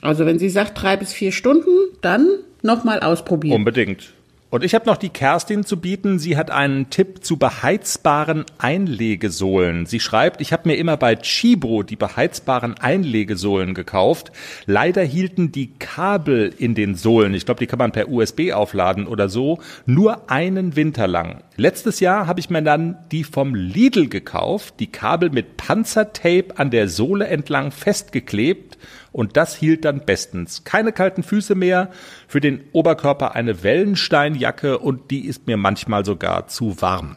Also 0.00 0.26
wenn 0.26 0.38
sie 0.38 0.48
sagt 0.48 0.80
drei 0.80 0.96
bis 0.96 1.12
vier 1.12 1.32
Stunden, 1.32 1.70
dann 2.00 2.28
nochmal 2.62 3.00
ausprobieren. 3.00 3.56
Unbedingt. 3.56 4.12
Und 4.50 4.64
ich 4.64 4.74
habe 4.74 4.86
noch 4.86 4.96
die 4.96 5.10
Kerstin 5.10 5.64
zu 5.64 5.78
bieten. 5.78 6.18
Sie 6.18 6.38
hat 6.38 6.50
einen 6.50 6.88
Tipp 6.88 7.22
zu 7.22 7.36
beheizbaren 7.36 8.46
Einlegesohlen. 8.56 9.84
Sie 9.84 10.00
schreibt, 10.00 10.40
ich 10.40 10.54
habe 10.54 10.70
mir 10.70 10.76
immer 10.76 10.96
bei 10.96 11.16
Chibo 11.16 11.82
die 11.82 11.96
beheizbaren 11.96 12.72
Einlegesohlen 12.78 13.74
gekauft. 13.74 14.32
Leider 14.64 15.02
hielten 15.02 15.52
die 15.52 15.74
Kabel 15.78 16.50
in 16.56 16.74
den 16.74 16.94
Sohlen, 16.94 17.34
ich 17.34 17.44
glaube, 17.44 17.58
die 17.58 17.66
kann 17.66 17.78
man 17.78 17.92
per 17.92 18.08
USB 18.08 18.52
aufladen 18.52 19.06
oder 19.06 19.28
so, 19.28 19.58
nur 19.84 20.30
einen 20.30 20.76
Winter 20.76 21.06
lang. 21.06 21.42
Letztes 21.56 22.00
Jahr 22.00 22.26
habe 22.26 22.40
ich 22.40 22.48
mir 22.48 22.62
dann 22.62 22.96
die 23.12 23.24
vom 23.24 23.54
Lidl 23.54 24.08
gekauft, 24.08 24.74
die 24.80 24.86
Kabel 24.86 25.28
mit 25.28 25.58
Panzertape 25.58 26.56
an 26.56 26.70
der 26.70 26.88
Sohle 26.88 27.26
entlang 27.26 27.70
festgeklebt 27.70 28.67
und 29.12 29.36
das 29.36 29.56
hielt 29.56 29.84
dann 29.84 30.04
bestens. 30.04 30.64
Keine 30.64 30.92
kalten 30.92 31.22
Füße 31.22 31.54
mehr, 31.54 31.90
für 32.26 32.40
den 32.40 32.64
Oberkörper 32.72 33.34
eine 33.34 33.62
Wellensteinjacke 33.62 34.78
und 34.78 35.10
die 35.10 35.26
ist 35.26 35.46
mir 35.46 35.56
manchmal 35.56 36.04
sogar 36.04 36.48
zu 36.48 36.80
warm. 36.80 37.16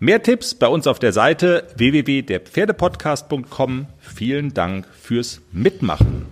Mehr 0.00 0.22
Tipps 0.22 0.54
bei 0.54 0.66
uns 0.66 0.86
auf 0.86 0.98
der 0.98 1.12
Seite 1.12 1.68
www.derpferdepodcast.com. 1.76 3.86
Vielen 4.00 4.52
Dank 4.52 4.86
fürs 5.00 5.40
Mitmachen. 5.52 6.26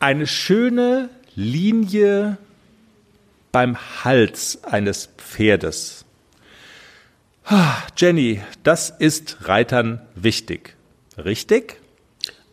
Eine 0.00 0.26
schöne 0.26 1.08
Linie 1.34 2.38
beim 3.52 3.76
Hals 4.04 4.62
eines 4.64 5.08
Pferdes. 5.16 6.04
Jenny, 7.96 8.42
das 8.62 8.90
ist 8.90 9.48
Reitern 9.48 10.00
wichtig. 10.14 10.74
Richtig? 11.16 11.80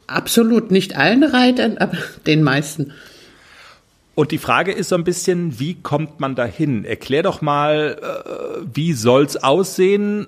Absolut, 0.08 0.72
nicht 0.72 0.96
allen 0.96 1.24
Reitern, 1.24 1.78
aber 1.78 1.98
den 2.26 2.44
meisten. 2.44 2.94
Und 4.16 4.32
die 4.32 4.38
Frage 4.38 4.72
ist 4.72 4.90
so 4.90 4.96
ein 4.96 5.04
bisschen, 5.04 5.60
wie 5.60 5.76
kommt 5.76 6.20
man 6.20 6.36
dahin? 6.36 6.86
Erklär 6.86 7.24
doch 7.24 7.42
mal, 7.42 7.98
äh, 8.00 8.62
wie 8.74 8.94
soll's 8.94 9.38
aussehen 9.38 10.28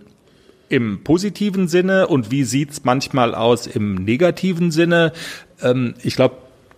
im 0.69 1.03
positiven 1.03 1.67
Sinne 1.67 2.07
und 2.07 2.31
wie 2.31 2.43
sieht's 2.43 2.83
manchmal 2.83 3.35
aus 3.35 3.67
im 3.67 3.95
negativen 3.95 4.71
Sinne? 4.71 5.13
Ähm, 5.61 5.93
ich 6.01 6.15
glaube, 6.15 6.37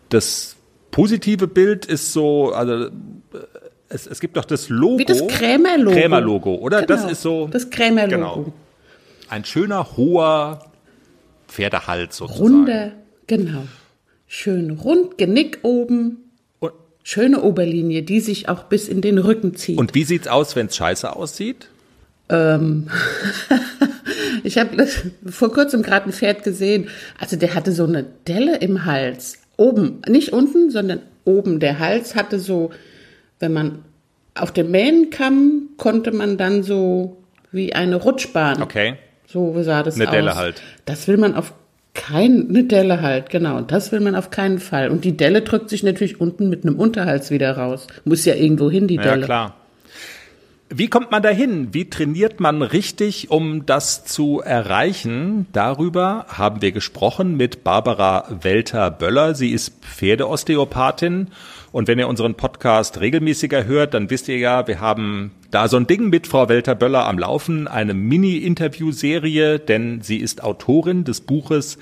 das 0.09 0.57
positive 0.91 1.47
Bild 1.47 1.85
ist 1.85 2.11
so, 2.11 2.51
also 2.51 2.87
äh, 2.87 2.89
es, 3.87 4.05
es 4.05 4.19
gibt 4.19 4.35
doch 4.35 4.43
das 4.45 4.67
Logo. 4.67 4.99
Wie 4.99 5.05
das 5.05 5.25
Krämer-Logo. 5.25 5.95
Krämer-Logo, 5.95 6.55
oder? 6.55 6.81
Genau, 6.81 7.01
das 7.01 7.09
ist 7.09 7.21
so. 7.21 7.47
Das 7.47 7.69
Krämer-Logo. 7.69 8.43
Genau. 8.43 8.53
Ein 9.29 9.45
schöner, 9.45 9.95
hoher 9.95 10.66
Pferdehals 11.47 12.17
sozusagen. 12.17 12.41
Runder, 12.41 12.91
genau. 13.27 13.63
Schön 14.27 14.71
rund, 14.71 15.17
Genick 15.17 15.59
oben. 15.63 16.17
Und, 16.59 16.73
Schöne 17.03 17.41
Oberlinie, 17.41 18.03
die 18.03 18.19
sich 18.19 18.49
auch 18.49 18.63
bis 18.63 18.87
in 18.87 19.01
den 19.01 19.17
Rücken 19.17 19.55
zieht. 19.55 19.77
und 19.77 19.95
wie 19.95 20.03
sieht's 20.03 20.27
aus, 20.27 20.55
wenn's 20.55 20.75
scheiße 20.75 21.15
aussieht? 21.15 21.69
Ähm, 22.29 22.89
ich 24.43 24.57
habe 24.57 24.87
vor 25.25 25.51
kurzem 25.53 25.81
gerade 25.81 26.09
ein 26.09 26.13
Pferd 26.13 26.43
gesehen. 26.43 26.89
Also 27.19 27.37
der 27.37 27.55
hatte 27.55 27.71
so 27.71 27.85
eine 27.85 28.03
Delle 28.27 28.57
im 28.57 28.85
Hals. 28.85 29.39
Oben, 29.55 30.01
nicht 30.07 30.33
unten, 30.33 30.69
sondern 30.69 31.01
oben. 31.23 31.59
Der 31.59 31.79
Hals 31.79 32.15
hatte 32.15 32.39
so, 32.39 32.71
wenn 33.39 33.53
man 33.53 33.85
auf 34.35 34.51
dem 34.51 34.71
Mähen 34.71 35.09
kam, 35.09 35.69
konnte 35.77 36.11
man 36.11 36.37
dann 36.37 36.63
so 36.63 37.17
wie 37.51 37.73
eine 37.73 37.95
Rutschbahn. 37.95 38.61
Okay. 38.61 38.97
So 39.27 39.61
sah 39.61 39.83
das 39.83 39.95
Eine 39.95 40.07
aus. 40.07 40.11
Delle 40.13 40.35
halt. 40.35 40.61
Das 40.85 41.07
will 41.07 41.17
man 41.17 41.35
auf 41.35 41.53
keinen, 41.93 42.49
eine 42.49 42.63
Delle 42.63 43.01
halt, 43.01 43.29
genau. 43.29 43.57
Und 43.57 43.71
das 43.71 43.91
will 43.91 43.99
man 43.99 44.15
auf 44.15 44.29
keinen 44.29 44.59
Fall. 44.59 44.89
Und 44.89 45.03
die 45.03 45.17
Delle 45.17 45.41
drückt 45.41 45.69
sich 45.69 45.83
natürlich 45.83 46.21
unten 46.21 46.49
mit 46.49 46.63
einem 46.63 46.79
Unterhals 46.79 47.29
wieder 47.31 47.57
raus. 47.57 47.87
Muss 48.05 48.23
ja 48.23 48.35
irgendwo 48.35 48.71
hin, 48.71 48.87
die 48.87 48.95
Ja, 48.95 49.01
Delle. 49.03 49.25
klar. 49.25 49.55
Wie 50.69 50.89
kommt 50.89 51.11
man 51.11 51.23
dahin? 51.23 51.73
Wie 51.73 51.89
trainiert 51.89 52.41
man 52.41 52.61
richtig, 52.61 53.31
um 53.31 53.65
das 53.65 54.03
zu 54.03 54.41
erreichen? 54.41 55.47
Darüber 55.53 56.25
haben 56.27 56.61
wir 56.61 56.73
gesprochen 56.73 57.37
mit 57.37 57.63
Barbara 57.63 58.25
Welter-Böller. 58.41 59.33
Sie 59.33 59.51
ist 59.51 59.73
Pferdeosteopathin. 59.81 61.29
Und 61.77 61.87
wenn 61.87 61.99
ihr 61.99 62.07
unseren 62.07 62.33
Podcast 62.33 63.01
regelmäßiger 63.01 63.65
hört, 63.65 63.93
dann 63.93 64.09
wisst 64.09 64.27
ihr 64.29 64.39
ja, 64.39 64.67
wir 64.67 64.81
haben 64.81 65.29
da 65.51 65.67
so 65.67 65.77
ein 65.77 65.85
Ding 65.85 66.09
mit 66.09 66.25
Frau 66.25 66.49
Welter-Böller 66.49 67.05
am 67.05 67.19
Laufen, 67.19 67.67
eine 67.67 67.93
Mini-Interview-Serie, 67.93 69.59
denn 69.59 70.01
sie 70.01 70.17
ist 70.17 70.43
Autorin 70.43 71.03
des 71.03 71.21
Buches 71.21 71.77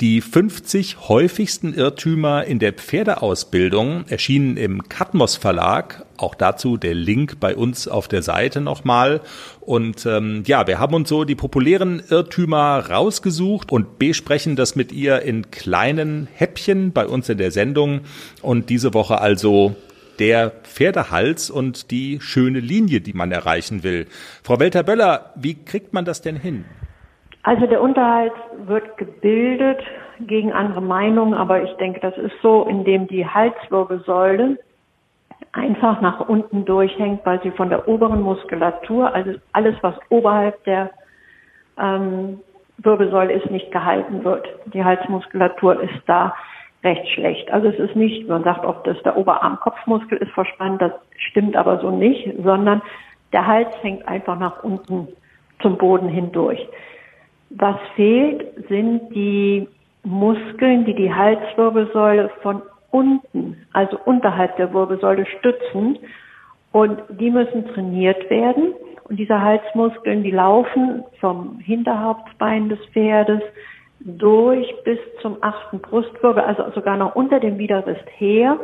die 0.00 0.20
50 0.20 1.08
häufigsten 1.08 1.72
Irrtümer 1.72 2.44
in 2.44 2.58
der 2.58 2.72
Pferdeausbildung 2.72 4.04
erschienen 4.08 4.56
im 4.56 4.88
Katmos 4.88 5.36
Verlag. 5.36 6.04
Auch 6.16 6.34
dazu 6.34 6.76
der 6.76 6.94
Link 6.94 7.38
bei 7.38 7.54
uns 7.54 7.86
auf 7.86 8.08
der 8.08 8.22
Seite 8.22 8.60
nochmal. 8.60 9.20
Und 9.60 10.06
ähm, 10.06 10.42
ja, 10.44 10.66
wir 10.66 10.80
haben 10.80 10.94
uns 10.94 11.08
so 11.08 11.22
die 11.22 11.36
populären 11.36 12.02
Irrtümer 12.08 12.90
rausgesucht 12.90 13.70
und 13.70 14.00
besprechen 14.00 14.56
das 14.56 14.74
mit 14.74 14.90
ihr 14.90 15.22
in 15.22 15.52
kleinen 15.52 16.26
Häppchen 16.34 16.92
bei 16.92 17.06
uns 17.06 17.28
in 17.28 17.38
der 17.38 17.52
Sendung. 17.52 18.00
Und 18.42 18.70
diese 18.70 18.92
Woche 18.92 19.20
also 19.20 19.76
der 20.18 20.50
Pferdehals 20.50 21.48
und 21.48 21.92
die 21.92 22.18
schöne 22.20 22.58
Linie, 22.58 23.00
die 23.00 23.12
man 23.12 23.30
erreichen 23.30 23.84
will. 23.84 24.06
Frau 24.42 24.58
Welter-Böller, 24.58 25.32
wie 25.36 25.54
kriegt 25.54 25.92
man 25.92 26.04
das 26.04 26.22
denn 26.22 26.36
hin? 26.36 26.64
Also 27.42 27.66
der 27.66 27.80
Unterhalt 27.80 28.32
wird 28.66 28.96
gebildet 28.98 29.80
gegen 30.20 30.52
andere 30.52 30.82
Meinungen, 30.82 31.34
aber 31.34 31.62
ich 31.62 31.72
denke, 31.74 32.00
das 32.00 32.16
ist 32.18 32.34
so, 32.42 32.64
indem 32.64 33.06
die 33.06 33.26
Halswirbelsäule 33.26 34.58
einfach 35.52 36.00
nach 36.00 36.28
unten 36.28 36.64
durchhängt, 36.64 37.24
weil 37.24 37.40
sie 37.42 37.50
von 37.52 37.70
der 37.70 37.88
oberen 37.88 38.22
Muskulatur, 38.22 39.14
also 39.14 39.32
alles, 39.52 39.76
was 39.82 39.94
oberhalb 40.10 40.62
der 40.64 40.90
ähm, 41.78 42.40
Wirbelsäule 42.78 43.32
ist, 43.32 43.50
nicht 43.50 43.70
gehalten 43.72 44.24
wird. 44.24 44.46
Die 44.66 44.84
Halsmuskulatur 44.84 45.80
ist 45.80 46.02
da 46.06 46.34
recht 46.84 47.08
schlecht. 47.08 47.50
Also 47.50 47.68
es 47.68 47.78
ist 47.78 47.96
nicht, 47.96 48.28
man 48.28 48.44
sagt 48.44 48.64
oft, 48.64 48.86
dass 48.86 49.00
der 49.02 49.16
Oberarm-Kopfmuskel 49.16 50.18
ist 50.18 50.30
verspannt, 50.32 50.80
das 50.80 50.92
stimmt 51.30 51.56
aber 51.56 51.80
so 51.80 51.90
nicht, 51.90 52.32
sondern 52.42 52.82
der 53.32 53.46
Hals 53.46 53.68
hängt 53.82 54.06
einfach 54.06 54.38
nach 54.38 54.62
unten 54.62 55.08
zum 55.60 55.76
Boden 55.76 56.08
hindurch. 56.08 56.68
Was 57.50 57.76
fehlt, 57.96 58.68
sind 58.68 59.14
die 59.14 59.68
Muskeln, 60.04 60.84
die 60.84 60.94
die 60.94 61.12
Halswirbelsäule 61.12 62.30
von 62.42 62.62
unten, 62.90 63.56
also 63.72 63.98
unterhalb 64.04 64.56
der 64.56 64.72
Wirbelsäule 64.72 65.26
stützen. 65.38 65.98
Und 66.72 67.02
die 67.08 67.30
müssen 67.30 67.66
trainiert 67.68 68.28
werden. 68.30 68.74
Und 69.04 69.18
diese 69.18 69.40
Halsmuskeln, 69.40 70.22
die 70.22 70.30
laufen 70.30 71.02
vom 71.20 71.58
Hinterhauptsbein 71.60 72.68
des 72.68 72.78
Pferdes 72.92 73.42
durch 74.00 74.66
bis 74.84 74.98
zum 75.22 75.38
achten 75.40 75.80
Brustwirbel, 75.80 76.42
also 76.42 76.70
sogar 76.74 76.96
noch 76.96 77.14
unter 77.14 77.40
dem 77.40 77.58
Widerrist 77.58 78.04
her. 78.16 78.58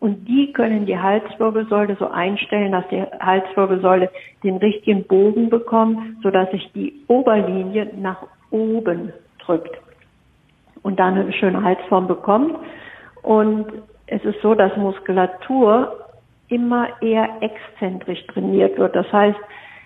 Und 0.00 0.28
die 0.28 0.52
können 0.52 0.86
die 0.86 0.98
Halswirbelsäule 0.98 1.96
so 1.98 2.08
einstellen, 2.08 2.72
dass 2.72 2.86
die 2.88 3.02
Halswirbelsäule 3.20 4.10
den 4.44 4.56
richtigen 4.58 5.04
Bogen 5.04 5.50
bekommt, 5.50 6.22
sodass 6.22 6.50
sich 6.52 6.70
die 6.72 6.94
Oberlinie 7.08 7.90
nach 7.96 8.24
oben 8.50 9.12
drückt 9.44 9.76
und 10.82 11.00
dann 11.00 11.18
eine 11.18 11.32
schöne 11.32 11.62
Halsform 11.62 12.06
bekommt. 12.06 12.56
Und 13.22 13.66
es 14.06 14.24
ist 14.24 14.40
so, 14.40 14.54
dass 14.54 14.76
Muskulatur 14.76 16.06
immer 16.48 16.88
eher 17.02 17.28
exzentrisch 17.40 18.24
trainiert 18.28 18.78
wird. 18.78 18.94
Das 18.94 19.10
heißt, 19.12 19.38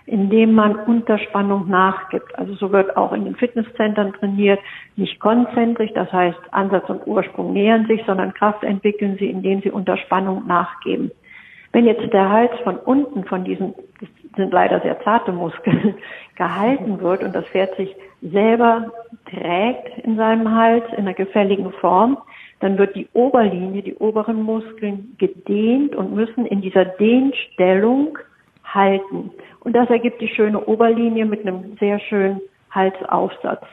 indem 0.07 0.53
man 0.53 0.77
Unterspannung 0.77 1.69
nachgibt. 1.69 2.37
Also 2.39 2.55
so 2.55 2.73
wird 2.73 2.97
auch 2.97 3.13
in 3.13 3.25
den 3.25 3.37
Fitnesszentren 3.37 4.13
trainiert, 4.15 4.61
nicht 4.97 5.21
konzentrisch, 5.21 5.93
das 5.95 6.13
heißt 6.13 6.39
Ansatz 6.51 6.89
und 6.89 7.07
Ursprung 7.07 7.53
nähern 7.53 7.87
sich, 7.87 8.03
sondern 8.07 8.35
Kraft 8.35 8.65
entwickeln 8.65 9.17
sie, 9.19 9.31
indem 9.31 9.61
sie 9.63 9.71
Unterspannung 9.71 10.47
nachgeben. 10.47 11.11
Wenn 11.73 11.87
jetzt 11.87 12.13
der 12.13 12.29
Hals 12.29 12.53
von 12.65 12.77
unten 12.77 13.25
von 13.25 13.45
diesen, 13.45 13.75
das 14.01 14.09
sind 14.37 14.53
leider 14.53 14.81
sehr 14.81 15.01
zarte 15.03 15.33
Muskeln, 15.33 15.95
gehalten 16.37 17.01
wird 17.01 17.23
und 17.23 17.35
das 17.35 17.47
Pferd 17.47 17.77
sich 17.77 17.95
selber 18.21 18.91
trägt 19.31 19.99
in 20.05 20.17
seinem 20.17 20.55
Hals 20.55 20.85
in 20.93 20.99
einer 20.99 21.15
gefälligen 21.15 21.73
Form, 21.73 22.19
dann 22.61 22.79
wird 22.79 22.95
die 22.95 23.09
Oberlinie, 23.13 23.83
die 23.83 23.95
oberen 23.97 24.43
Muskeln 24.43 25.17
gedehnt 25.19 25.97
und 25.97 26.15
müssen 26.15 26.47
in 26.47 26.61
dieser 26.61 26.85
Dehnstellung 26.85 28.19
halten. 28.75 29.31
Und 29.61 29.75
das 29.75 29.89
ergibt 29.91 30.21
die 30.21 30.29
schöne 30.29 30.65
Oberlinie 30.65 31.25
mit 31.25 31.47
einem 31.47 31.77
sehr 31.79 31.99
schönen 32.01 32.41
Halsaufsatz. 32.71 33.65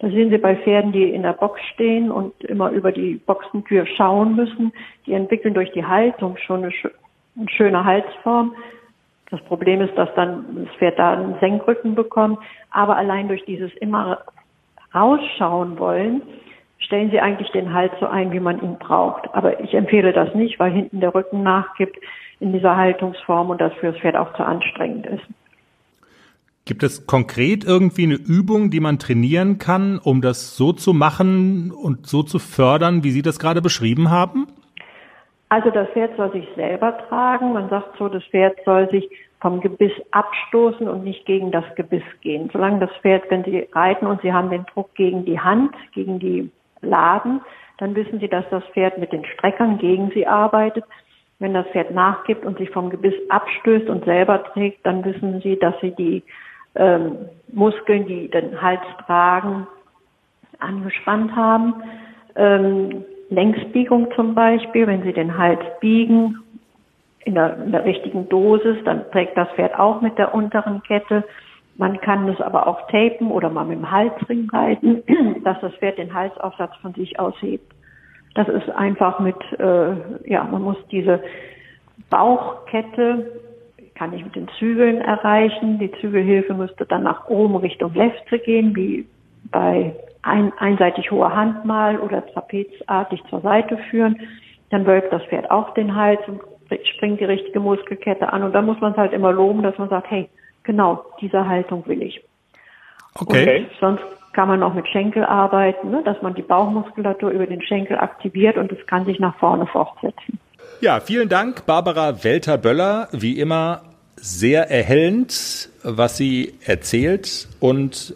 Da 0.00 0.08
sehen 0.08 0.30
Sie 0.30 0.38
bei 0.38 0.56
Pferden, 0.56 0.92
die 0.92 1.10
in 1.10 1.22
der 1.22 1.32
Box 1.32 1.60
stehen 1.72 2.10
und 2.10 2.42
immer 2.44 2.70
über 2.70 2.92
die 2.92 3.14
Boxentür 3.26 3.86
schauen 3.86 4.36
müssen. 4.36 4.72
Die 5.06 5.12
entwickeln 5.12 5.54
durch 5.54 5.72
die 5.72 5.84
Haltung 5.84 6.36
schon 6.36 6.64
eine, 6.64 6.72
eine 7.36 7.48
schöne 7.48 7.84
Halsform. 7.84 8.54
Das 9.30 9.40
Problem 9.42 9.80
ist, 9.80 9.96
dass 9.96 10.12
dann 10.14 10.66
das 10.66 10.74
Pferd 10.76 10.98
da 10.98 11.12
einen 11.12 11.38
Senkrücken 11.40 11.94
bekommt. 11.94 12.38
Aber 12.70 12.96
allein 12.96 13.28
durch 13.28 13.44
dieses 13.44 13.72
immer 13.76 14.20
rausschauen 14.94 15.78
wollen, 15.78 16.22
stellen 16.84 17.10
Sie 17.10 17.20
eigentlich 17.20 17.50
den 17.50 17.72
Hals 17.72 17.92
so 18.00 18.06
ein, 18.06 18.32
wie 18.32 18.40
man 18.40 18.60
ihn 18.62 18.78
braucht. 18.78 19.32
Aber 19.34 19.60
ich 19.60 19.74
empfehle 19.74 20.12
das 20.12 20.34
nicht, 20.34 20.58
weil 20.58 20.72
hinten 20.72 21.00
der 21.00 21.14
Rücken 21.14 21.42
nachgibt 21.42 21.98
in 22.40 22.52
dieser 22.52 22.76
Haltungsform 22.76 23.50
und 23.50 23.60
das 23.60 23.72
für 23.74 23.92
das 23.92 24.00
Pferd 24.00 24.16
auch 24.16 24.34
zu 24.34 24.44
anstrengend 24.44 25.06
ist. 25.06 25.24
Gibt 26.66 26.82
es 26.82 27.06
konkret 27.06 27.64
irgendwie 27.64 28.04
eine 28.04 28.14
Übung, 28.14 28.70
die 28.70 28.80
man 28.80 28.98
trainieren 28.98 29.58
kann, 29.58 29.98
um 29.98 30.22
das 30.22 30.56
so 30.56 30.72
zu 30.72 30.94
machen 30.94 31.70
und 31.72 32.06
so 32.06 32.22
zu 32.22 32.38
fördern, 32.38 33.04
wie 33.04 33.10
Sie 33.10 33.20
das 33.20 33.38
gerade 33.38 33.60
beschrieben 33.60 34.10
haben? 34.10 34.46
Also 35.50 35.70
das 35.70 35.88
Pferd 35.90 36.16
soll 36.16 36.32
sich 36.32 36.48
selber 36.56 36.96
tragen. 37.08 37.52
Man 37.52 37.68
sagt 37.68 37.98
so, 37.98 38.08
das 38.08 38.24
Pferd 38.24 38.56
soll 38.64 38.88
sich 38.90 39.08
vom 39.40 39.60
Gebiss 39.60 39.92
abstoßen 40.10 40.88
und 40.88 41.04
nicht 41.04 41.26
gegen 41.26 41.52
das 41.52 41.64
Gebiss 41.76 42.02
gehen. 42.22 42.48
Solange 42.50 42.80
das 42.80 42.90
Pferd, 43.02 43.24
wenn 43.28 43.44
Sie 43.44 43.68
reiten 43.72 44.06
und 44.06 44.22
Sie 44.22 44.32
haben 44.32 44.48
den 44.48 44.64
Druck 44.72 44.94
gegen 44.94 45.26
die 45.26 45.38
Hand, 45.38 45.74
gegen 45.92 46.18
die 46.18 46.50
Laden, 46.84 47.40
dann 47.78 47.94
wissen 47.94 48.20
Sie, 48.20 48.28
dass 48.28 48.44
das 48.50 48.64
Pferd 48.72 48.98
mit 48.98 49.12
den 49.12 49.24
Streckern 49.24 49.78
gegen 49.78 50.10
Sie 50.10 50.26
arbeitet. 50.26 50.84
Wenn 51.40 51.54
das 51.54 51.66
Pferd 51.68 51.90
nachgibt 51.90 52.44
und 52.44 52.58
sich 52.58 52.70
vom 52.70 52.90
Gebiss 52.90 53.14
abstößt 53.28 53.88
und 53.88 54.04
selber 54.04 54.44
trägt, 54.44 54.86
dann 54.86 55.04
wissen 55.04 55.40
Sie, 55.40 55.58
dass 55.58 55.74
Sie 55.80 55.90
die 55.90 56.22
ähm, 56.76 57.16
Muskeln, 57.52 58.06
die 58.06 58.28
den 58.28 58.60
Hals 58.60 58.82
tragen, 59.06 59.66
angespannt 60.60 61.34
haben. 61.34 61.74
Ähm, 62.36 63.04
Längsbiegung 63.30 64.08
zum 64.14 64.34
Beispiel, 64.34 64.86
wenn 64.86 65.02
Sie 65.02 65.12
den 65.12 65.36
Hals 65.36 65.60
biegen, 65.80 66.38
in 67.24 67.34
der, 67.34 67.56
in 67.56 67.72
der 67.72 67.84
richtigen 67.84 68.28
Dosis, 68.28 68.76
dann 68.84 69.10
trägt 69.10 69.36
das 69.36 69.48
Pferd 69.52 69.78
auch 69.78 70.00
mit 70.02 70.18
der 70.18 70.34
unteren 70.34 70.82
Kette. 70.82 71.24
Man 71.76 72.00
kann 72.00 72.28
es 72.28 72.40
aber 72.40 72.66
auch 72.66 72.86
tapen 72.88 73.30
oder 73.30 73.50
mal 73.50 73.64
mit 73.64 73.78
dem 73.78 73.90
Halsring 73.90 74.48
reiten, 74.50 75.02
dass 75.44 75.60
das 75.60 75.74
Pferd 75.74 75.98
den 75.98 76.14
Halsaufsatz 76.14 76.74
von 76.80 76.94
sich 76.94 77.18
aushebt. 77.18 77.72
Das 78.34 78.48
ist 78.48 78.68
einfach 78.70 79.20
mit, 79.20 79.36
äh, 79.58 80.30
ja, 80.30 80.44
man 80.44 80.62
muss 80.62 80.76
diese 80.90 81.22
Bauchkette, 82.10 83.40
kann 83.94 84.12
ich 84.12 84.24
mit 84.24 84.34
den 84.34 84.48
Zügeln 84.58 85.00
erreichen. 85.00 85.78
Die 85.78 85.92
Zügelhilfe 86.00 86.54
müsste 86.54 86.84
dann 86.84 87.04
nach 87.04 87.28
oben 87.28 87.56
Richtung 87.56 87.94
Lefte 87.94 88.38
gehen, 88.40 88.74
wie 88.74 89.06
bei 89.50 89.94
ein, 90.22 90.52
einseitig 90.58 91.10
hoher 91.10 91.34
Hand 91.34 91.64
mal 91.64 91.98
oder 91.98 92.26
trapezartig 92.26 93.22
zur 93.30 93.40
Seite 93.40 93.76
führen. 93.90 94.20
Dann 94.70 94.86
wölbt 94.86 95.12
das 95.12 95.22
Pferd 95.24 95.50
auch 95.50 95.74
den 95.74 95.94
Hals 95.94 96.20
und 96.26 96.40
springt 96.96 97.20
die 97.20 97.24
richtige 97.24 97.60
Muskelkette 97.60 98.32
an. 98.32 98.42
Und 98.42 98.52
dann 98.52 98.66
muss 98.66 98.80
man 98.80 98.92
es 98.92 98.98
halt 98.98 99.12
immer 99.12 99.32
loben, 99.32 99.62
dass 99.62 99.78
man 99.78 99.88
sagt, 99.88 100.10
hey, 100.10 100.28
genau, 100.64 101.04
diese 101.20 101.46
Haltung 101.46 101.86
will 101.86 102.02
ich. 102.02 102.22
Okay. 103.14 103.60
Und 103.60 103.68
sonst 103.80 104.02
kann 104.32 104.48
man 104.48 104.62
auch 104.62 104.74
mit 104.74 104.88
Schenkel 104.88 105.24
arbeiten, 105.24 105.90
ne, 105.90 106.02
dass 106.04 106.20
man 106.20 106.34
die 106.34 106.42
Bauchmuskulatur 106.42 107.30
über 107.30 107.46
den 107.46 107.62
Schenkel 107.62 107.96
aktiviert 107.96 108.58
und 108.58 108.72
es 108.72 108.84
kann 108.86 109.04
sich 109.04 109.20
nach 109.20 109.36
vorne 109.38 109.66
fortsetzen. 109.66 110.40
Ja, 110.80 110.98
vielen 110.98 111.28
Dank, 111.28 111.66
Barbara 111.66 112.24
Welter-Böller. 112.24 113.08
Wie 113.12 113.38
immer 113.38 113.82
sehr 114.16 114.70
erhellend, 114.70 115.70
was 115.84 116.16
sie 116.16 116.54
erzählt 116.64 117.48
und 117.60 118.14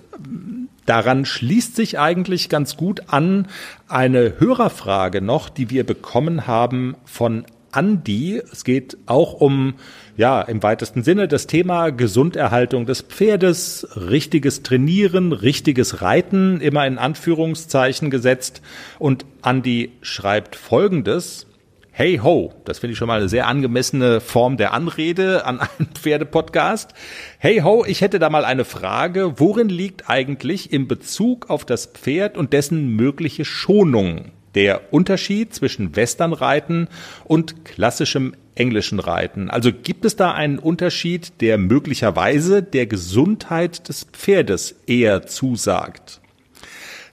Daran 0.88 1.26
schließt 1.26 1.76
sich 1.76 1.98
eigentlich 1.98 2.48
ganz 2.48 2.78
gut 2.78 3.02
an 3.08 3.48
eine 3.88 4.40
Hörerfrage 4.40 5.20
noch, 5.20 5.50
die 5.50 5.68
wir 5.68 5.84
bekommen 5.84 6.46
haben 6.46 6.96
von 7.04 7.44
Andi. 7.78 8.42
Es 8.52 8.64
geht 8.64 8.96
auch 9.06 9.34
um, 9.34 9.74
ja, 10.16 10.42
im 10.42 10.64
weitesten 10.64 11.04
Sinne 11.04 11.28
das 11.28 11.46
Thema 11.46 11.90
Gesunderhaltung 11.90 12.86
des 12.86 13.02
Pferdes, 13.02 13.86
richtiges 13.94 14.64
Trainieren, 14.64 15.30
richtiges 15.30 16.02
Reiten, 16.02 16.60
immer 16.60 16.88
in 16.88 16.98
Anführungszeichen 16.98 18.10
gesetzt. 18.10 18.62
Und 18.98 19.26
Andi 19.42 19.92
schreibt 20.02 20.56
Folgendes. 20.56 21.46
Hey 21.92 22.18
ho, 22.20 22.52
das 22.64 22.80
finde 22.80 22.92
ich 22.92 22.98
schon 22.98 23.06
mal 23.06 23.20
eine 23.20 23.28
sehr 23.28 23.46
angemessene 23.46 24.20
Form 24.20 24.56
der 24.56 24.72
Anrede 24.72 25.46
an 25.46 25.60
einen 25.60 25.88
Pferdepodcast. 25.94 26.94
Hey 27.38 27.60
ho, 27.60 27.84
ich 27.86 28.00
hätte 28.00 28.18
da 28.18 28.28
mal 28.28 28.44
eine 28.44 28.64
Frage. 28.64 29.38
Worin 29.38 29.68
liegt 29.68 30.10
eigentlich 30.10 30.72
in 30.72 30.88
Bezug 30.88 31.48
auf 31.48 31.64
das 31.64 31.86
Pferd 31.86 32.36
und 32.36 32.52
dessen 32.52 32.96
mögliche 32.96 33.44
Schonung 33.44 34.32
der 34.54 34.92
Unterschied 34.92 35.54
zwischen 35.54 35.96
Westernreiten 35.96 36.88
und 37.24 37.64
klassischem 37.64 38.34
englischen 38.54 38.98
Reiten? 38.98 39.50
Also 39.50 39.72
gibt 39.72 40.04
es 40.04 40.16
da 40.16 40.32
einen 40.32 40.58
Unterschied, 40.58 41.40
der 41.40 41.58
möglicherweise 41.58 42.62
der 42.62 42.86
Gesundheit 42.86 43.88
des 43.88 44.04
Pferdes 44.04 44.76
eher 44.86 45.26
zusagt? 45.26 46.20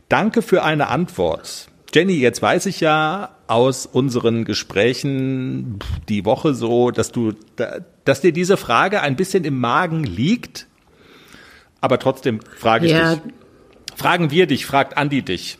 Danke 0.09 0.41
für 0.41 0.63
eine 0.63 0.87
Antwort. 0.87 1.67
Jenny, 1.93 2.13
jetzt 2.13 2.41
weiß 2.41 2.65
ich 2.65 2.81
ja 2.81 3.35
aus 3.47 3.85
unseren 3.85 4.43
Gesprächen 4.43 5.79
die 6.09 6.25
Woche 6.25 6.53
so, 6.53 6.91
dass 6.91 7.11
du, 7.11 7.33
dass 8.03 8.21
dir 8.21 8.33
diese 8.33 8.57
Frage 8.57 9.01
ein 9.01 9.15
bisschen 9.15 9.45
im 9.45 9.59
Magen 9.59 10.03
liegt. 10.03 10.67
Aber 11.79 11.97
trotzdem 11.97 12.41
frage 12.57 12.87
ich 12.87 12.91
ja. 12.91 13.15
dich. 13.15 13.21
Fragen 13.95 14.29
wir 14.29 14.45
dich, 14.45 14.65
fragt 14.65 14.97
Andi 14.97 15.21
dich. 15.21 15.57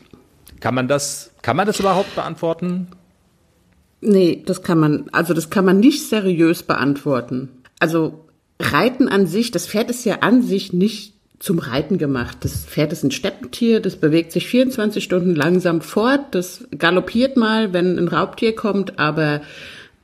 Kann 0.59 0.75
man 0.75 0.87
das, 0.87 1.31
kann 1.41 1.55
man 1.55 1.67
das 1.67 1.79
überhaupt 1.79 2.15
beantworten? 2.15 2.87
Nee, 4.01 4.43
das 4.45 4.61
kann 4.61 4.79
man, 4.79 5.09
also 5.11 5.33
das 5.33 5.49
kann 5.49 5.65
man 5.65 5.79
nicht 5.79 6.07
seriös 6.07 6.63
beantworten. 6.63 7.49
Also 7.79 8.25
Reiten 8.59 9.07
an 9.07 9.27
sich, 9.27 9.51
das 9.51 9.67
Pferd 9.67 9.89
ist 9.89 10.05
ja 10.05 10.19
an 10.21 10.41
sich 10.41 10.73
nicht 10.73 11.13
zum 11.39 11.59
Reiten 11.59 11.97
gemacht. 11.97 12.37
Das 12.41 12.65
Pferd 12.65 12.93
ist 12.93 13.03
ein 13.03 13.11
Steppentier, 13.11 13.79
das 13.81 13.97
bewegt 13.97 14.31
sich 14.31 14.47
24 14.47 15.03
Stunden 15.03 15.35
langsam 15.35 15.81
fort, 15.81 16.21
das 16.31 16.65
galoppiert 16.77 17.35
mal, 17.35 17.73
wenn 17.73 17.97
ein 17.97 18.07
Raubtier 18.07 18.55
kommt, 18.55 18.99
aber 18.99 19.41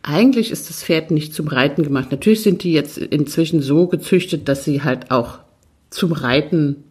eigentlich 0.04 0.52
ist 0.52 0.70
das 0.70 0.84
Pferd 0.84 1.12
nicht 1.12 1.34
zum 1.34 1.48
Reiten 1.48 1.84
gemacht. 1.84 2.12
Natürlich 2.12 2.44
sind 2.44 2.64
die 2.64 2.74
jetzt 2.74 2.98
inzwischen 2.98 3.62
so 3.62 3.88
gezüchtet, 3.88 4.48
dass 4.48 4.66
sie 4.66 4.84
halt 4.84 5.12
auch 5.12 5.40
zum 5.90 6.12
Reiten 6.12 6.84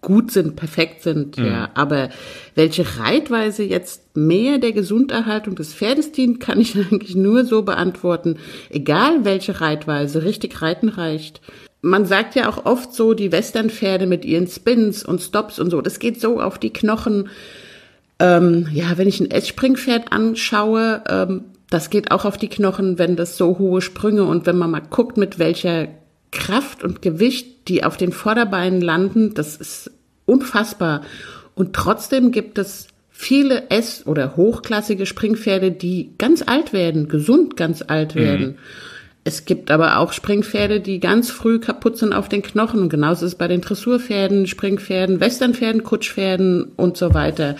gut 0.00 0.30
sind, 0.30 0.56
perfekt 0.56 1.02
sind, 1.02 1.38
mhm. 1.38 1.46
ja. 1.46 1.70
Aber 1.74 2.10
welche 2.54 2.98
Reitweise 2.98 3.62
jetzt 3.62 4.16
mehr 4.16 4.58
der 4.58 4.72
Gesunderhaltung 4.72 5.54
des 5.54 5.74
Pferdes 5.74 6.12
dient, 6.12 6.40
kann 6.46 6.60
ich 6.60 6.76
eigentlich 6.76 7.14
nur 7.14 7.44
so 7.44 7.62
beantworten. 7.62 8.36
Egal 8.70 9.24
welche 9.24 9.60
Reitweise 9.60 10.22
richtig 10.22 10.62
reiten 10.62 10.88
reicht, 10.88 11.40
man 11.82 12.04
sagt 12.04 12.34
ja 12.34 12.48
auch 12.48 12.64
oft 12.64 12.92
so, 12.92 13.14
die 13.14 13.32
Westernpferde 13.32 14.06
mit 14.06 14.24
ihren 14.24 14.48
Spins 14.48 15.04
und 15.04 15.20
Stops 15.20 15.58
und 15.58 15.70
so, 15.70 15.80
das 15.80 15.98
geht 15.98 16.20
so 16.20 16.40
auf 16.40 16.58
die 16.58 16.72
Knochen. 16.72 17.28
Ähm, 18.18 18.66
ja, 18.72 18.96
wenn 18.96 19.08
ich 19.08 19.20
ein 19.20 19.30
Eschspringpferd 19.30 20.10
anschaue, 20.10 21.04
ähm, 21.08 21.44
das 21.70 21.90
geht 21.90 22.10
auch 22.10 22.24
auf 22.24 22.38
die 22.38 22.48
Knochen, 22.48 22.98
wenn 22.98 23.16
das 23.16 23.36
so 23.36 23.58
hohe 23.58 23.82
Sprünge 23.82 24.24
und 24.24 24.46
wenn 24.46 24.56
man 24.56 24.70
mal 24.70 24.80
guckt, 24.80 25.16
mit 25.16 25.38
welcher 25.38 25.88
Kraft 26.36 26.84
und 26.84 27.02
Gewicht 27.02 27.56
die 27.68 27.84
auf 27.84 27.96
den 27.96 28.12
Vorderbeinen 28.12 28.80
landen, 28.80 29.34
das 29.34 29.56
ist 29.56 29.90
unfassbar. 30.24 31.02
Und 31.54 31.74
trotzdem 31.74 32.30
gibt 32.30 32.58
es 32.58 32.88
viele 33.10 33.70
S- 33.70 34.06
oder 34.06 34.36
hochklassige 34.36 35.06
Springpferde, 35.06 35.72
die 35.72 36.10
ganz 36.18 36.42
alt 36.46 36.72
werden, 36.72 37.08
gesund 37.08 37.56
ganz 37.56 37.82
alt 37.86 38.14
mhm. 38.14 38.20
werden. 38.20 38.46
Mhm. 38.46 38.54
Es 39.24 39.44
gibt 39.44 39.72
aber 39.72 39.98
auch 39.98 40.12
Springpferde, 40.12 40.80
die 40.80 41.00
ganz 41.00 41.30
früh 41.30 41.58
kaputt 41.58 41.98
sind 41.98 42.12
auf 42.12 42.28
den 42.28 42.42
Knochen. 42.42 42.78
Und 42.78 42.90
genauso 42.90 43.26
ist 43.26 43.32
es 43.32 43.38
bei 43.38 43.48
den 43.48 43.60
Dressurpferden, 43.60 44.46
Springpferden, 44.46 45.18
Westernpferden, 45.18 45.82
Kutschpferden 45.82 46.70
und 46.76 46.96
so 46.96 47.12
weiter. 47.12 47.56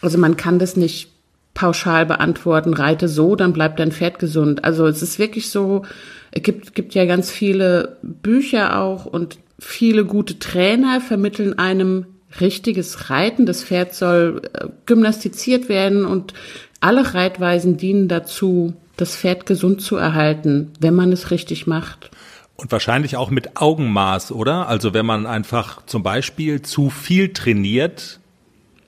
Also 0.00 0.18
man 0.18 0.36
kann 0.36 0.58
das 0.58 0.76
nicht 0.76 1.11
pauschal 1.54 2.06
beantworten, 2.06 2.74
reite 2.74 3.08
so, 3.08 3.36
dann 3.36 3.52
bleibt 3.52 3.78
dein 3.78 3.92
Pferd 3.92 4.18
gesund. 4.18 4.64
Also 4.64 4.86
es 4.86 5.02
ist 5.02 5.18
wirklich 5.18 5.50
so, 5.50 5.82
es 6.30 6.42
gibt, 6.42 6.74
gibt 6.74 6.94
ja 6.94 7.04
ganz 7.04 7.30
viele 7.30 7.98
Bücher 8.02 8.80
auch 8.80 9.04
und 9.04 9.38
viele 9.58 10.04
gute 10.04 10.38
Trainer 10.38 11.00
vermitteln 11.00 11.58
einem 11.58 12.06
richtiges 12.40 13.10
Reiten. 13.10 13.46
Das 13.46 13.64
Pferd 13.64 13.94
soll 13.94 14.42
äh, 14.54 14.68
gymnastiziert 14.86 15.68
werden 15.68 16.04
und 16.04 16.32
alle 16.80 17.14
Reitweisen 17.14 17.76
dienen 17.76 18.08
dazu, 18.08 18.74
das 18.96 19.16
Pferd 19.16 19.46
gesund 19.46 19.82
zu 19.82 19.96
erhalten, 19.96 20.72
wenn 20.80 20.94
man 20.94 21.12
es 21.12 21.30
richtig 21.30 21.66
macht. 21.66 22.10
Und 22.56 22.72
wahrscheinlich 22.72 23.16
auch 23.16 23.30
mit 23.30 23.56
Augenmaß, 23.56 24.32
oder? 24.32 24.68
Also 24.68 24.94
wenn 24.94 25.06
man 25.06 25.26
einfach 25.26 25.84
zum 25.86 26.02
Beispiel 26.02 26.62
zu 26.62 26.90
viel 26.90 27.32
trainiert 27.32 28.20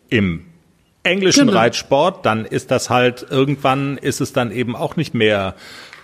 im 0.08 0.44
englischen 1.04 1.46
genau. 1.46 1.58
Reitsport, 1.58 2.26
dann 2.26 2.44
ist 2.44 2.70
das 2.70 2.90
halt 2.90 3.26
irgendwann 3.30 3.98
ist 3.98 4.20
es 4.20 4.32
dann 4.32 4.50
eben 4.50 4.74
auch 4.74 4.96
nicht 4.96 5.14
mehr 5.14 5.54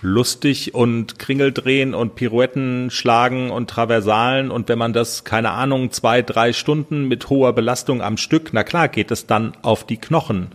lustig 0.01 0.73
und 0.73 1.19
Kringeldrehen 1.19 1.93
und 1.93 2.15
Pirouetten 2.15 2.89
schlagen 2.89 3.51
und 3.51 3.69
Traversalen 3.69 4.49
und 4.49 4.69
wenn 4.69 4.79
man 4.79 4.93
das, 4.93 5.23
keine 5.23 5.51
Ahnung, 5.51 5.91
zwei, 5.91 6.21
drei 6.21 6.53
Stunden 6.53 7.07
mit 7.07 7.29
hoher 7.29 7.53
Belastung 7.53 8.01
am 8.01 8.17
Stück, 8.17 8.49
na 8.53 8.63
klar 8.63 8.87
geht 8.87 9.11
es 9.11 9.27
dann 9.27 9.53
auf 9.61 9.85
die 9.85 9.97
Knochen. 9.97 10.47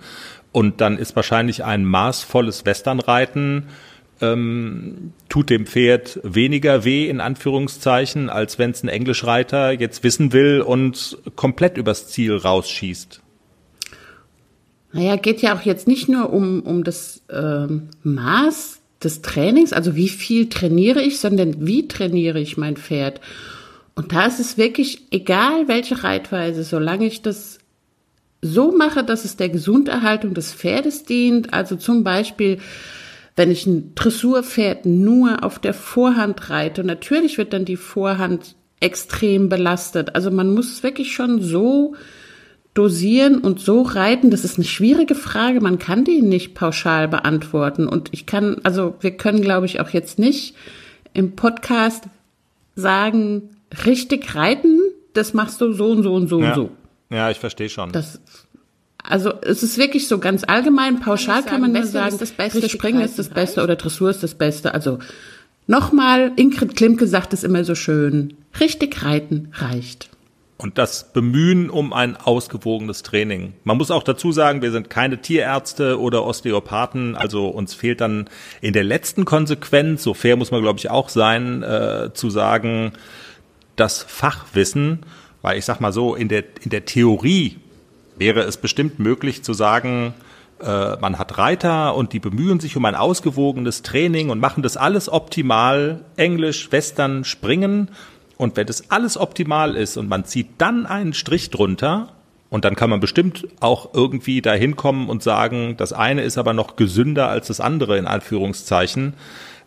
Und 0.53 0.81
dann 0.81 0.97
ist 0.97 1.15
wahrscheinlich 1.15 1.65
ein 1.65 1.85
maßvolles 1.85 2.65
Westernreiten 2.65 3.67
ähm, 4.21 5.13
tut 5.29 5.51
dem 5.51 5.67
Pferd 5.67 6.19
weniger 6.23 6.85
weh, 6.85 7.09
in 7.09 7.21
Anführungszeichen, 7.21 8.31
als 8.31 8.59
wenn 8.59 8.71
es 8.71 8.83
ein 8.83 8.89
Englischreiter 8.89 9.73
jetzt 9.73 10.03
wissen 10.05 10.33
will 10.33 10.63
und 10.63 11.19
komplett 11.37 11.77
übers 11.77 12.09
Ziel 12.09 12.37
rausschießt. 12.37 13.21
Naja, 14.93 15.17
geht 15.17 15.43
ja 15.43 15.57
auch 15.57 15.63
jetzt 15.63 15.89
nicht 15.89 16.09
nur 16.09 16.33
um, 16.33 16.63
um 16.63 16.85
das 16.85 17.23
ähm, 17.31 17.89
Maß 18.03 18.81
des 19.03 19.23
Trainings, 19.23 19.73
also 19.73 19.95
wie 19.95 20.09
viel 20.09 20.49
trainiere 20.49 21.03
ich, 21.03 21.21
sondern 21.21 21.67
wie 21.67 21.87
trainiere 21.87 22.41
ich 22.41 22.57
mein 22.57 22.77
Pferd. 22.77 23.21
Und 23.95 24.13
da 24.13 24.27
ist 24.27 24.41
es 24.41 24.59
wirklich 24.59 25.07
egal, 25.11 25.69
welche 25.69 26.03
Reitweise, 26.03 26.65
solange 26.65 27.07
ich 27.07 27.23
das 27.23 27.59
so 28.43 28.73
mache, 28.73 29.03
dass 29.03 29.25
es 29.25 29.37
der 29.37 29.49
Gesunderhaltung 29.49 30.35
des 30.35 30.53
Pferdes 30.53 31.05
dient. 31.05 31.53
Also 31.53 31.77
zum 31.77 32.05
Beispiel, 32.05 32.59
wenn 33.35 33.51
ich 33.51 33.67
ein 33.67 33.95
Dressurpferd 33.95 34.87
nur 34.87 35.43
auf 35.43 35.59
der 35.59 35.75
Vorhand 35.75 36.51
reite, 36.51 36.85
natürlich 36.85 37.39
wird 37.39 37.53
dann 37.53 37.65
die 37.65 37.77
Vorhand 37.77 38.55
extrem 38.81 39.49
belastet. 39.49 40.15
Also 40.15 40.31
man 40.31 40.53
muss 40.53 40.83
wirklich 40.83 41.13
schon 41.13 41.41
so 41.41 41.95
dosieren 42.77 43.39
und 43.39 43.59
so 43.59 43.83
reiten. 43.83 44.31
Das 44.31 44.45
ist 44.45 44.59
eine 44.59 44.67
schwierige 44.67 45.15
Frage. 45.15 45.61
Man 45.61 45.79
kann 45.79 46.05
die 46.05 46.21
nicht 46.21 46.55
pauschal 46.55 47.09
beantworten. 47.09 47.89
Und 47.89 48.11
ich 48.13 48.27
kann, 48.27 48.59
also 48.65 48.97
wir 49.01 49.13
können, 49.13 49.41
glaube 49.41 49.65
ich, 49.67 49.81
auch 49.81 49.91
jetzt 49.91 50.19
nicht 50.19 50.55
im 51.15 51.35
Podcast 51.37 52.05
sagen, 52.75 53.49
richtig 53.87 54.35
reiten, 54.35 54.81
das 55.15 55.33
machst 55.33 55.63
du 55.63 55.73
so 55.73 55.91
und 55.91 56.03
so 56.03 56.13
und 56.13 56.29
so 56.29 56.41
ja. 56.41 56.49
und 56.49 56.55
so. 56.55 56.71
Ja, 57.09 57.31
ich 57.31 57.39
verstehe 57.39 57.71
schon. 57.71 57.93
Das, 57.93 58.21
Also 59.03 59.33
es 59.41 59.63
ist 59.63 59.79
wirklich 59.79 60.07
so 60.07 60.19
ganz 60.19 60.45
allgemein, 60.45 61.01
pauschal 61.01 61.43
kann, 61.45 61.63
man 61.63 61.73
nur 61.73 61.87
sagen, 61.87 62.19
das 62.19 62.33
Beste, 62.33 62.69
Springen 62.69 63.01
ist 63.01 63.19
das 63.19 63.31
Beste 63.31 63.63
oder 63.63 63.77
Dressur 63.77 64.11
ist 64.11 64.23
das 64.23 64.35
Beste. 64.35 64.75
Also 64.75 64.99
nochmal, 65.67 66.33
Ingrid 66.37 66.77
Klimke 66.77 67.07
sagt 67.07 67.33
es 67.33 67.43
immer 67.43 67.65
so 67.65 67.75
schön, 67.75 68.35
richtig 68.61 69.03
reiten 69.03 69.49
reicht. 69.55 70.11
Und 70.59 70.79
das 70.79 71.13
Bemühen 71.13 71.69
um 71.69 71.93
ein 71.93 72.17
ausgewogenes 72.17 73.03
Training. 73.03 73.53
Man 73.65 73.77
muss 73.77 73.91
auch 73.91 74.03
dazu 74.03 74.33
sagen, 74.33 74.63
wir 74.63 74.73
sind 74.73 74.89
keine 74.89 75.21
Tierärzte 75.21 76.01
oder 76.01 76.25
Osteopathen, 76.25 77.15
also 77.15 77.49
uns 77.49 77.75
fehlt 77.75 78.01
dann 78.01 78.31
in 78.63 78.73
der 78.73 78.85
letzten 78.85 79.27
Konsequenz, 79.27 80.03
so 80.03 80.15
fair 80.15 80.37
muss 80.37 80.51
man 80.51 80.63
glaube 80.63 80.79
ich 80.79 80.89
auch 80.89 81.11
sein, 81.11 81.63
äh, 81.63 82.11
zu 82.15 82.31
sagen, 82.31 82.93
das 83.77 84.03
Fachwissen, 84.03 85.01
weil 85.43 85.59
ich 85.59 85.67
sag 85.67 85.81
mal 85.81 85.93
so, 85.93 86.15
in 86.15 86.29
der, 86.29 86.45
in 86.63 86.71
der 86.71 86.87
Theorie 86.87 87.59
wäre 88.17 88.41
es 88.41 88.57
bestimmt 88.57 88.99
möglich 88.99 89.45
zu 89.45 89.53
sagen, 89.53 90.15
äh, 90.61 90.97
man 90.97 91.19
hat 91.19 91.39
Reiter 91.39 91.95
und 91.95 92.13
die 92.13 92.21
bemühen 92.21 92.61
sich 92.61 92.77
um 92.77 92.85
ein 92.85 92.95
ausgewogenes 92.95 93.83
Training 93.83 94.31
und 94.31 94.41
machen 94.41 94.63
das 94.63 94.77
alles 94.77 95.09
optimal, 95.11 96.05
Englisch, 96.17 96.73
Western, 96.73 97.25
Springen. 97.25 97.91
Und 98.37 98.57
wenn 98.57 98.67
das 98.67 98.91
alles 98.91 99.17
optimal 99.17 99.77
ist 99.77 99.97
und 99.97 100.09
man 100.09 100.25
zieht 100.25 100.49
dann 100.59 100.87
einen 100.87 101.15
Strich 101.15 101.51
drunter, 101.51 102.13
und 102.49 102.65
dann 102.65 102.77
kann 102.77 102.91
man 102.91 103.01
bestimmt 103.01 103.47
auch 103.61 103.93
irgendwie 103.93 104.41
dahin 104.41 104.77
kommen 104.77 105.09
und 105.09 105.23
sagen, 105.23 105.75
das 105.77 105.93
eine 105.93 106.23
ist 106.23 106.39
aber 106.39 106.53
noch 106.53 106.77
gesünder 106.77 107.29
als 107.29 107.49
das 107.49 107.61
andere, 107.61 107.99
in 107.99 108.07
Anführungszeichen. 108.07 109.15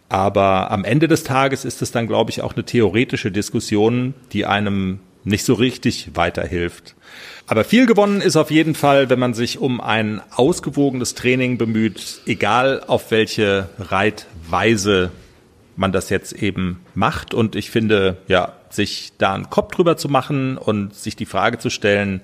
Aber 0.08 0.72
am 0.72 0.86
Ende 0.86 1.08
des 1.08 1.24
Tages 1.24 1.66
ist 1.66 1.82
es 1.82 1.92
dann, 1.92 2.08
glaube 2.08 2.32
ich, 2.32 2.42
auch 2.42 2.54
eine 2.56 2.64
theoretische 2.64 3.32
Diskussion, 3.32 4.14
die 4.32 4.46
einem 4.46 5.00
nicht 5.24 5.46
so 5.46 5.54
richtig 5.54 6.12
weiterhilft. 6.16 6.96
Aber 7.48 7.64
viel 7.64 7.86
gewonnen 7.86 8.22
ist 8.22 8.38
auf 8.38 8.50
jeden 8.50 8.76
Fall, 8.76 9.10
wenn 9.10 9.20
man 9.20 9.34
sich 9.34 9.60
um 9.60 9.82
ein 9.82 10.22
ausgewogenes 10.36 11.16
Training 11.16 11.58
bemüht, 11.58 12.22
egal 12.26 12.82
auf 12.88 13.12
welche 13.12 13.70
Reitweise 13.78 15.12
man 15.80 15.92
das 15.92 16.10
jetzt 16.10 16.34
eben 16.34 16.82
macht. 16.94 17.34
Und 17.34 17.56
ich 17.56 17.72
finde, 17.72 18.18
ja, 18.28 18.54
sich 18.70 19.14
da 19.18 19.34
einen 19.34 19.50
Kopf 19.50 19.74
drüber 19.74 19.98
zu 19.98 20.10
machen 20.10 20.58
und 20.58 20.94
sich 20.94 21.16
die 21.16 21.26
Frage 21.26 21.58
zu 21.58 21.70
stellen, 21.70 22.22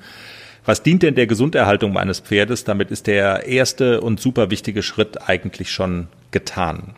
was 0.65 0.83
dient 0.83 1.03
denn 1.03 1.15
der 1.15 1.27
Gesunderhaltung 1.27 1.93
meines 1.93 2.19
Pferdes? 2.19 2.63
Damit 2.63 2.91
ist 2.91 3.07
der 3.07 3.45
erste 3.45 4.01
und 4.01 4.19
super 4.19 4.49
wichtige 4.49 4.83
Schritt 4.83 5.29
eigentlich 5.29 5.71
schon 5.71 6.07
getan. 6.31 6.95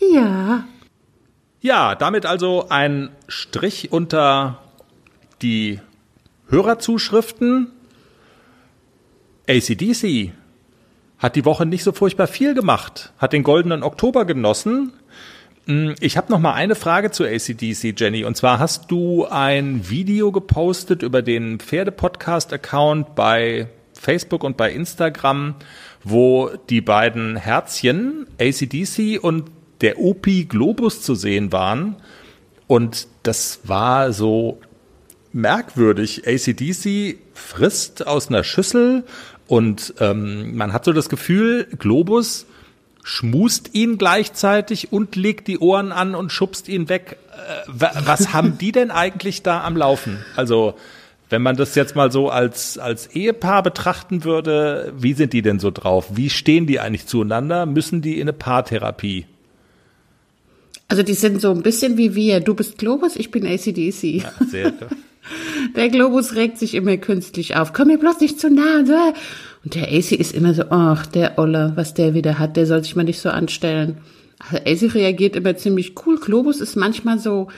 Ja. 0.00 0.64
Ja, 1.60 1.94
damit 1.94 2.26
also 2.26 2.68
ein 2.70 3.10
Strich 3.28 3.92
unter 3.92 4.58
die 5.42 5.80
Hörerzuschriften. 6.48 7.70
ACDC 9.48 10.32
hat 11.18 11.36
die 11.36 11.44
Woche 11.44 11.66
nicht 11.66 11.84
so 11.84 11.92
furchtbar 11.92 12.26
viel 12.26 12.54
gemacht, 12.54 13.12
hat 13.18 13.32
den 13.32 13.44
goldenen 13.44 13.84
Oktober 13.84 14.24
genossen. 14.24 14.92
Hm, 15.66 15.94
ich 16.00 16.16
habe 16.16 16.32
noch 16.32 16.40
mal 16.40 16.54
eine 16.54 16.74
Frage 16.74 17.10
zu 17.10 17.24
ACDC, 17.24 17.94
Jenny. 17.98 18.24
Und 18.24 18.36
zwar 18.36 18.58
hast 18.58 18.90
du 18.90 19.26
ein 19.26 19.88
Video 19.88 20.32
gepostet 20.32 21.02
über 21.02 21.22
den 21.22 21.60
Pferde-Podcast-Account 21.60 23.14
bei 23.14 23.68
Facebook 23.92 24.42
und 24.42 24.56
bei 24.56 24.72
Instagram, 24.72 25.54
wo 26.02 26.50
die 26.68 26.80
beiden 26.80 27.36
Herzchen 27.36 28.26
ACDC 28.40 29.22
und 29.22 29.50
der 29.80 30.00
OP 30.00 30.26
Globus 30.48 31.02
zu 31.02 31.14
sehen 31.14 31.52
waren. 31.52 31.96
Und 32.66 33.06
das 33.22 33.60
war 33.64 34.12
so 34.12 34.58
merkwürdig. 35.32 36.26
ACDC 36.26 37.18
frisst 37.34 38.06
aus 38.06 38.28
einer 38.28 38.42
Schüssel 38.42 39.04
und 39.46 39.94
ähm, 40.00 40.56
man 40.56 40.72
hat 40.72 40.84
so 40.84 40.92
das 40.92 41.08
Gefühl, 41.08 41.68
Globus 41.78 42.46
schmust 43.02 43.70
ihn 43.74 43.98
gleichzeitig 43.98 44.92
und 44.92 45.16
legt 45.16 45.48
die 45.48 45.58
Ohren 45.58 45.92
an 45.92 46.14
und 46.14 46.32
schubst 46.32 46.68
ihn 46.68 46.88
weg. 46.88 47.18
Äh, 47.32 47.70
was 48.04 48.32
haben 48.32 48.58
die 48.58 48.72
denn 48.72 48.90
eigentlich 48.90 49.42
da 49.42 49.64
am 49.64 49.76
Laufen? 49.76 50.24
Also, 50.36 50.74
wenn 51.30 51.42
man 51.42 51.56
das 51.56 51.74
jetzt 51.74 51.96
mal 51.96 52.12
so 52.12 52.28
als, 52.28 52.78
als 52.78 53.06
Ehepaar 53.08 53.62
betrachten 53.62 54.22
würde, 54.24 54.92
wie 54.96 55.14
sind 55.14 55.32
die 55.32 55.42
denn 55.42 55.58
so 55.58 55.70
drauf? 55.70 56.10
Wie 56.14 56.30
stehen 56.30 56.66
die 56.66 56.78
eigentlich 56.78 57.06
zueinander? 57.06 57.66
Müssen 57.66 58.02
die 58.02 58.16
in 58.16 58.22
eine 58.22 58.34
Paartherapie? 58.34 59.26
Also 60.88 61.02
die 61.02 61.14
sind 61.14 61.40
so 61.40 61.50
ein 61.50 61.62
bisschen 61.62 61.96
wie 61.96 62.14
wir. 62.14 62.40
Du 62.40 62.52
bist 62.52 62.76
Globus, 62.76 63.16
ich 63.16 63.30
bin 63.30 63.46
ACDC. 63.46 64.02
Ja, 64.02 64.32
sehr. 64.46 64.74
Der 65.76 65.88
Globus 65.88 66.34
regt 66.34 66.58
sich 66.58 66.74
immer 66.74 66.98
künstlich 66.98 67.56
auf. 67.56 67.72
Komm 67.72 67.88
mir 67.88 67.98
bloß 67.98 68.20
nicht 68.20 68.38
zu 68.38 68.50
nah. 68.50 68.84
Und 69.64 69.74
der 69.74 69.88
AC 69.88 70.12
ist 70.12 70.34
immer 70.34 70.54
so, 70.54 70.64
ach, 70.70 71.06
der 71.06 71.38
Olle, 71.38 71.72
was 71.76 71.94
der 71.94 72.14
wieder 72.14 72.38
hat, 72.38 72.56
der 72.56 72.66
soll 72.66 72.82
sich 72.82 72.96
mal 72.96 73.04
nicht 73.04 73.20
so 73.20 73.28
anstellen. 73.28 73.98
Also 74.38 74.56
AC 74.56 74.94
reagiert 74.94 75.36
immer 75.36 75.56
ziemlich 75.56 75.94
cool. 76.04 76.18
Globus 76.18 76.60
ist 76.60 76.76
manchmal 76.76 77.18
so, 77.18 77.48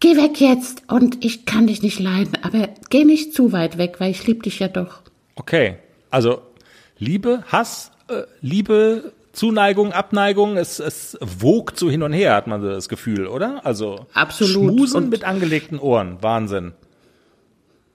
geh 0.00 0.16
weg 0.16 0.40
jetzt 0.40 0.82
und 0.88 1.24
ich 1.24 1.44
kann 1.44 1.66
dich 1.66 1.82
nicht 1.82 1.98
leiden, 1.98 2.38
aber 2.42 2.68
geh 2.90 3.04
nicht 3.04 3.34
zu 3.34 3.52
weit 3.52 3.78
weg, 3.78 3.96
weil 3.98 4.10
ich 4.10 4.26
lieb 4.26 4.44
dich 4.44 4.60
ja 4.60 4.68
doch. 4.68 5.00
Okay, 5.34 5.76
also 6.10 6.42
Liebe, 6.98 7.44
Hass, 7.50 7.90
äh, 8.08 8.22
Liebe, 8.40 9.12
Zuneigung, 9.32 9.92
Abneigung, 9.92 10.56
es, 10.56 10.80
es 10.80 11.16
wogt 11.20 11.78
so 11.78 11.90
hin 11.90 12.02
und 12.02 12.12
her, 12.12 12.34
hat 12.34 12.46
man 12.46 12.60
so 12.60 12.68
das 12.68 12.88
Gefühl, 12.88 13.26
oder? 13.26 13.64
Also 13.64 14.06
Absolut. 14.12 14.74
Schmusen 14.74 15.04
und 15.04 15.10
mit 15.10 15.24
angelegten 15.24 15.78
Ohren, 15.78 16.18
Wahnsinn. 16.22 16.72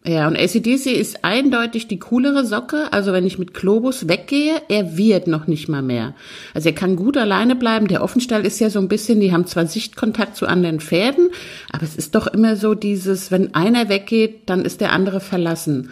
Ja, 0.06 0.28
und 0.28 0.38
ACDC 0.38 0.88
ist 0.88 1.24
eindeutig 1.24 1.88
die 1.88 2.00
coolere 2.00 2.46
Socke. 2.46 2.92
Also 2.92 3.14
wenn 3.14 3.26
ich 3.26 3.40
mit 3.40 3.54
Globus 3.54 4.10
weggehe, 4.10 4.62
er 4.68 4.98
wird 4.98 5.28
noch 5.28 5.48
nicht 5.48 5.70
mal 5.70 5.82
mehr. 5.82 6.14
Also 6.54 6.68
er 6.70 6.76
kann 6.76 6.98
gut 6.98 7.16
alleine 7.16 7.56
bleiben. 7.56 7.88
Der 7.88 8.04
Offenstall 8.04 8.46
ist 8.46 8.60
ja 8.60 8.70
so 8.70 8.80
ein 8.80 8.90
bisschen, 8.90 9.22
die 9.22 9.32
haben 9.32 9.48
zwar 9.48 9.66
Sichtkontakt 9.66 10.36
zu 10.36 10.46
anderen 10.46 10.82
Pferden, 10.82 11.30
aber 11.72 11.84
es 11.84 11.96
ist 11.96 12.16
doch 12.16 12.28
immer 12.28 12.58
so 12.58 12.76
dieses, 12.76 13.32
wenn 13.32 13.56
einer 13.56 13.88
weggeht, 13.88 14.42
dann 14.48 14.66
ist 14.66 14.82
der 14.82 14.92
andere 14.92 15.22
verlassen. 15.22 15.90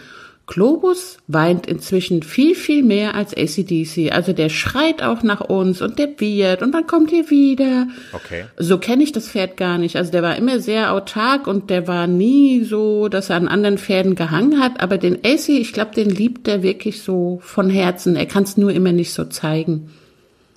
Globus 0.47 1.17
weint 1.27 1.65
inzwischen 1.65 2.23
viel, 2.23 2.55
viel 2.55 2.83
mehr 2.83 3.15
als 3.15 3.33
ACDC. 3.33 4.11
Also 4.11 4.33
der 4.33 4.49
schreit 4.49 5.01
auch 5.01 5.23
nach 5.23 5.41
uns 5.41 5.81
und 5.81 5.97
der 5.97 6.19
wird 6.19 6.61
und 6.61 6.73
dann 6.73 6.87
kommt 6.87 7.13
er 7.13 7.29
wieder. 7.29 7.87
Okay. 8.11 8.45
So 8.57 8.77
kenne 8.77 9.03
ich 9.03 9.11
das 9.11 9.29
Pferd 9.29 9.55
gar 9.55 9.77
nicht. 9.77 9.95
Also 9.95 10.11
der 10.11 10.23
war 10.23 10.35
immer 10.35 10.59
sehr 10.59 10.93
autark 10.93 11.47
und 11.47 11.69
der 11.69 11.87
war 11.87 12.07
nie 12.07 12.63
so, 12.63 13.07
dass 13.07 13.29
er 13.29 13.37
an 13.37 13.47
anderen 13.47 13.77
Pferden 13.77 14.15
gehangen 14.15 14.59
hat. 14.59 14.81
Aber 14.81 14.97
den 14.97 15.19
AC, 15.23 15.49
ich 15.49 15.71
glaube, 15.73 15.95
den 15.95 16.09
liebt 16.09 16.47
er 16.47 16.63
wirklich 16.63 17.01
so 17.01 17.39
von 17.41 17.69
Herzen. 17.69 18.15
Er 18.15 18.25
kann 18.25 18.43
es 18.43 18.57
nur 18.57 18.71
immer 18.71 18.91
nicht 18.91 19.13
so 19.13 19.25
zeigen. 19.25 19.91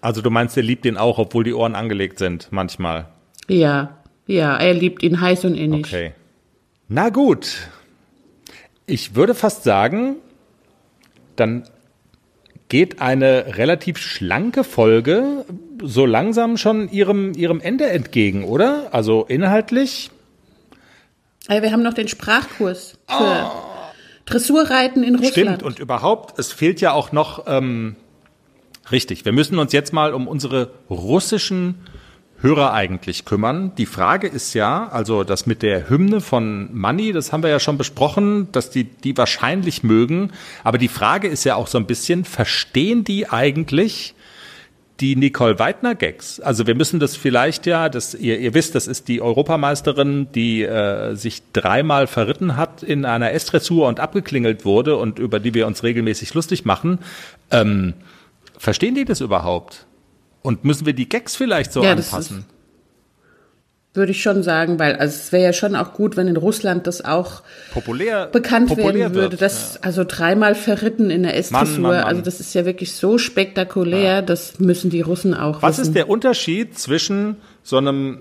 Also 0.00 0.22
du 0.22 0.30
meinst, 0.30 0.56
er 0.56 0.62
liebt 0.62 0.84
ihn 0.86 0.96
auch, 0.96 1.18
obwohl 1.18 1.44
die 1.44 1.54
Ohren 1.54 1.74
angelegt 1.74 2.18
sind, 2.18 2.48
manchmal? 2.50 3.06
Ja, 3.48 3.98
ja, 4.26 4.56
er 4.56 4.74
liebt 4.74 5.02
ihn 5.02 5.20
heiß 5.20 5.44
und 5.44 5.54
innig. 5.54 5.86
Okay. 5.86 6.12
Na 6.88 7.08
gut, 7.08 7.68
ich 8.86 9.14
würde 9.14 9.34
fast 9.34 9.64
sagen, 9.64 10.16
dann 11.36 11.64
geht 12.68 13.00
eine 13.00 13.56
relativ 13.56 13.98
schlanke 13.98 14.64
Folge 14.64 15.44
so 15.82 16.06
langsam 16.06 16.56
schon 16.56 16.90
ihrem, 16.90 17.32
ihrem 17.34 17.60
Ende 17.60 17.88
entgegen, 17.88 18.44
oder? 18.44 18.88
Also 18.92 19.24
inhaltlich. 19.26 20.10
Also 21.46 21.62
wir 21.62 21.72
haben 21.72 21.82
noch 21.82 21.94
den 21.94 22.08
Sprachkurs 22.08 22.98
für 23.06 23.50
oh. 23.50 23.50
Dressurreiten 24.24 25.02
in 25.02 25.16
Russland. 25.16 25.32
Stimmt, 25.32 25.62
und 25.62 25.78
überhaupt, 25.78 26.38
es 26.38 26.52
fehlt 26.52 26.80
ja 26.80 26.92
auch 26.92 27.12
noch, 27.12 27.44
ähm, 27.46 27.96
richtig, 28.90 29.24
wir 29.24 29.32
müssen 29.32 29.58
uns 29.58 29.72
jetzt 29.72 29.92
mal 29.92 30.14
um 30.14 30.26
unsere 30.26 30.70
russischen 30.88 31.76
Hörer 32.44 32.74
eigentlich 32.74 33.24
kümmern. 33.24 33.72
Die 33.78 33.86
Frage 33.86 34.28
ist 34.28 34.52
ja, 34.52 34.86
also 34.88 35.24
das 35.24 35.46
mit 35.46 35.62
der 35.62 35.88
Hymne 35.88 36.20
von 36.20 36.68
Money, 36.76 37.12
das 37.12 37.32
haben 37.32 37.42
wir 37.42 37.48
ja 37.48 37.58
schon 37.58 37.78
besprochen, 37.78 38.52
dass 38.52 38.68
die 38.68 38.84
die 38.84 39.16
wahrscheinlich 39.16 39.82
mögen. 39.82 40.30
Aber 40.62 40.76
die 40.76 40.88
Frage 40.88 41.26
ist 41.26 41.44
ja 41.44 41.54
auch 41.54 41.68
so 41.68 41.78
ein 41.78 41.86
bisschen, 41.86 42.26
verstehen 42.26 43.02
die 43.02 43.30
eigentlich 43.30 44.14
die 45.00 45.16
Nicole 45.16 45.58
Weidner 45.58 45.94
Gags? 45.94 46.38
Also 46.38 46.66
wir 46.66 46.74
müssen 46.74 47.00
das 47.00 47.16
vielleicht 47.16 47.64
ja, 47.64 47.88
das 47.88 48.14
ihr, 48.14 48.38
ihr 48.38 48.52
wisst, 48.52 48.74
das 48.74 48.88
ist 48.88 49.08
die 49.08 49.22
Europameisterin, 49.22 50.28
die 50.34 50.64
äh, 50.64 51.14
sich 51.14 51.42
dreimal 51.54 52.06
verritten 52.06 52.58
hat 52.58 52.82
in 52.82 53.06
einer 53.06 53.32
S-Dressur 53.32 53.88
und 53.88 54.00
abgeklingelt 54.00 54.66
wurde 54.66 54.98
und 54.98 55.18
über 55.18 55.40
die 55.40 55.54
wir 55.54 55.66
uns 55.66 55.82
regelmäßig 55.82 56.34
lustig 56.34 56.66
machen. 56.66 56.98
Ähm, 57.50 57.94
verstehen 58.58 58.94
die 58.94 59.06
das 59.06 59.22
überhaupt? 59.22 59.86
Und 60.44 60.62
müssen 60.62 60.84
wir 60.84 60.92
die 60.92 61.08
Gags 61.08 61.34
vielleicht 61.36 61.72
so 61.72 61.82
ja, 61.82 61.92
anpassen? 61.92 62.44
Würde 63.94 64.12
ich 64.12 64.20
schon 64.20 64.42
sagen, 64.42 64.78
weil 64.78 64.96
also 64.96 65.14
es 65.14 65.32
wäre 65.32 65.42
ja 65.42 65.54
schon 65.54 65.74
auch 65.74 65.94
gut, 65.94 66.18
wenn 66.18 66.28
in 66.28 66.36
Russland 66.36 66.86
das 66.86 67.02
auch 67.02 67.40
populär 67.72 68.26
bekannt 68.26 68.68
populär 68.68 68.94
werden 68.94 69.14
würde. 69.14 69.38
Das 69.38 69.76
ja. 69.76 69.80
also 69.80 70.04
dreimal 70.06 70.54
verritten 70.54 71.08
in 71.08 71.22
der 71.22 71.34
S-Dressur, 71.38 72.04
also 72.04 72.20
das 72.20 72.40
ist 72.40 72.54
ja 72.54 72.66
wirklich 72.66 72.92
so 72.92 73.16
spektakulär, 73.16 74.02
ja. 74.02 74.20
das 74.20 74.60
müssen 74.60 74.90
die 74.90 75.00
Russen 75.00 75.32
auch 75.32 75.62
Was 75.62 75.78
wissen. 75.78 75.88
ist 75.88 75.96
der 75.96 76.10
Unterschied 76.10 76.78
zwischen 76.78 77.36
so 77.62 77.78
einem 77.78 78.20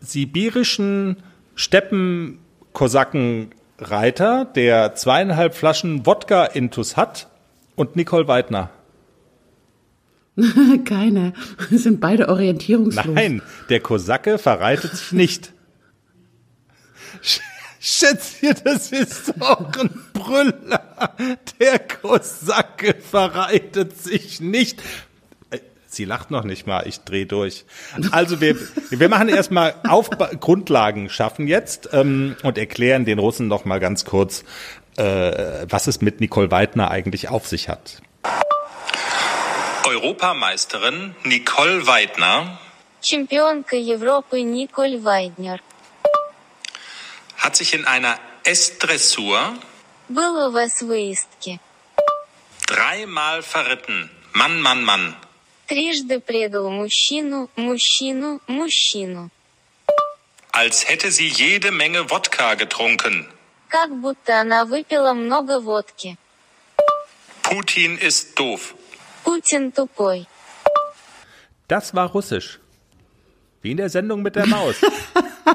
sibirischen 0.00 1.18
Steppenkosakenreiter, 1.56 4.46
der 4.46 4.94
zweieinhalb 4.94 5.54
Flaschen 5.54 6.06
Wodka 6.06 6.46
intus 6.46 6.96
hat 6.96 7.28
Und 7.76 7.96
Nicole 7.96 8.28
Weidner. 8.28 8.70
Keine. 10.84 11.32
Sind 11.70 12.00
beide 12.00 12.28
orientierungslos. 12.28 13.06
Nein, 13.06 13.42
der 13.68 13.80
Kosake 13.80 14.38
verreitet 14.38 14.96
sich 14.96 15.12
nicht. 15.12 15.52
Sch- 17.22 17.40
Schätzchen, 17.80 18.54
das 18.64 18.92
ist 18.92 19.32
doch 19.38 19.72
ein 19.78 19.90
Brüller. 20.12 21.14
Der 21.58 21.78
Kosake 21.78 22.94
verreitet 23.00 23.96
sich 23.98 24.40
nicht. 24.40 24.82
Sie 25.92 26.04
lacht 26.04 26.30
noch 26.30 26.44
nicht 26.44 26.68
mal, 26.68 26.86
ich 26.86 27.00
dreh 27.00 27.24
durch. 27.24 27.64
Also 28.12 28.40
wir, 28.40 28.54
wir 28.90 29.08
machen 29.08 29.28
erstmal 29.28 29.74
auf 29.88 30.08
Grundlagen 30.10 31.08
schaffen 31.10 31.48
jetzt 31.48 31.88
ähm, 31.92 32.36
und 32.44 32.58
erklären 32.58 33.04
den 33.06 33.18
Russen 33.18 33.48
noch 33.48 33.64
mal 33.64 33.80
ganz 33.80 34.04
kurz, 34.04 34.44
äh, 34.96 35.66
was 35.68 35.88
es 35.88 36.00
mit 36.00 36.20
Nicole 36.20 36.52
Weidner 36.52 36.92
eigentlich 36.92 37.28
auf 37.28 37.48
sich 37.48 37.68
hat. 37.68 38.02
Europameisterin 39.89 41.15
Nicole 41.23 41.85
Weidner 41.85 42.57
Чемпионка 43.01 43.75
Европы 43.75 44.41
Николь 44.41 44.97
Вайднер. 44.97 45.59
hat 47.37 47.55
sich 47.55 47.73
in 47.73 47.85
einer 47.85 48.17
S-Dressur 48.43 49.57
Был 50.09 50.47
у 50.47 50.51
вас 50.51 50.81
в 50.81 50.87
выездке. 50.87 51.59
dreimal 52.67 53.41
verritten. 53.43 54.09
Mann, 54.33 54.59
Mann, 54.61 54.83
Mann. 54.83 55.13
Трижды 55.67 56.19
предал 56.19 56.69
мужчину, 56.69 57.49
мужчину, 57.55 58.39
мужчину. 58.47 59.29
Als 60.51 60.87
hätte 60.87 61.11
sie 61.11 61.27
jede 61.27 61.71
Menge 61.71 62.09
Wodka 62.09 62.55
getrunken. 62.55 63.27
Как 63.69 63.89
будто 63.99 64.39
она 64.41 64.65
выпила 64.65 65.13
много 65.13 65.59
водки. 65.59 66.17
Putin 67.43 67.97
ist 67.99 68.35
doof. 68.39 68.73
Putin 69.24 69.72
tupoi. 69.72 70.26
Das 71.68 71.94
war 71.94 72.10
Russisch. 72.10 72.58
Wie 73.62 73.72
in 73.72 73.76
der 73.76 73.90
Sendung 73.90 74.22
mit 74.22 74.36
der 74.36 74.46
Maus. 74.46 74.76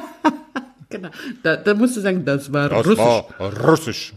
genau. 0.90 1.10
Da, 1.44 1.58
da, 1.58 1.74
musst 1.74 1.98
du 1.98 2.02
sagen, 2.02 2.24
das 2.24 2.54
war 2.54 2.70
das 2.70 2.86
Russisch. 2.86 3.00
War 3.00 3.68
Russisch. 3.68 4.14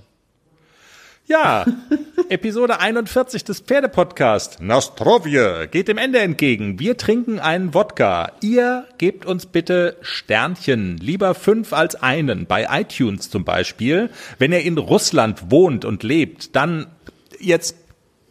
Ja, 1.27 1.67
Episode 2.31 2.81
41 2.81 3.45
des 3.45 3.61
Pferdepodcast 3.61 4.63
Nostrovje 4.63 5.69
geht 5.69 5.89
dem 5.89 5.99
Ende 5.99 6.21
entgegen. 6.21 6.79
Wir 6.79 6.97
trinken 6.97 7.39
einen 7.39 7.75
Wodka. 7.75 8.33
Ihr 8.41 8.87
gebt 8.97 9.27
uns 9.27 9.45
bitte 9.45 9.97
Sternchen, 10.01 10.97
lieber 10.97 11.35
fünf 11.35 11.75
als 11.75 11.97
einen, 11.97 12.47
bei 12.47 12.67
iTunes 12.71 13.29
zum 13.29 13.45
Beispiel. 13.45 14.09
Wenn 14.39 14.53
ihr 14.53 14.63
in 14.63 14.79
Russland 14.79 15.51
wohnt 15.51 15.85
und 15.85 16.03
lebt, 16.03 16.57
dann 16.57 16.87
jetzt 17.41 17.77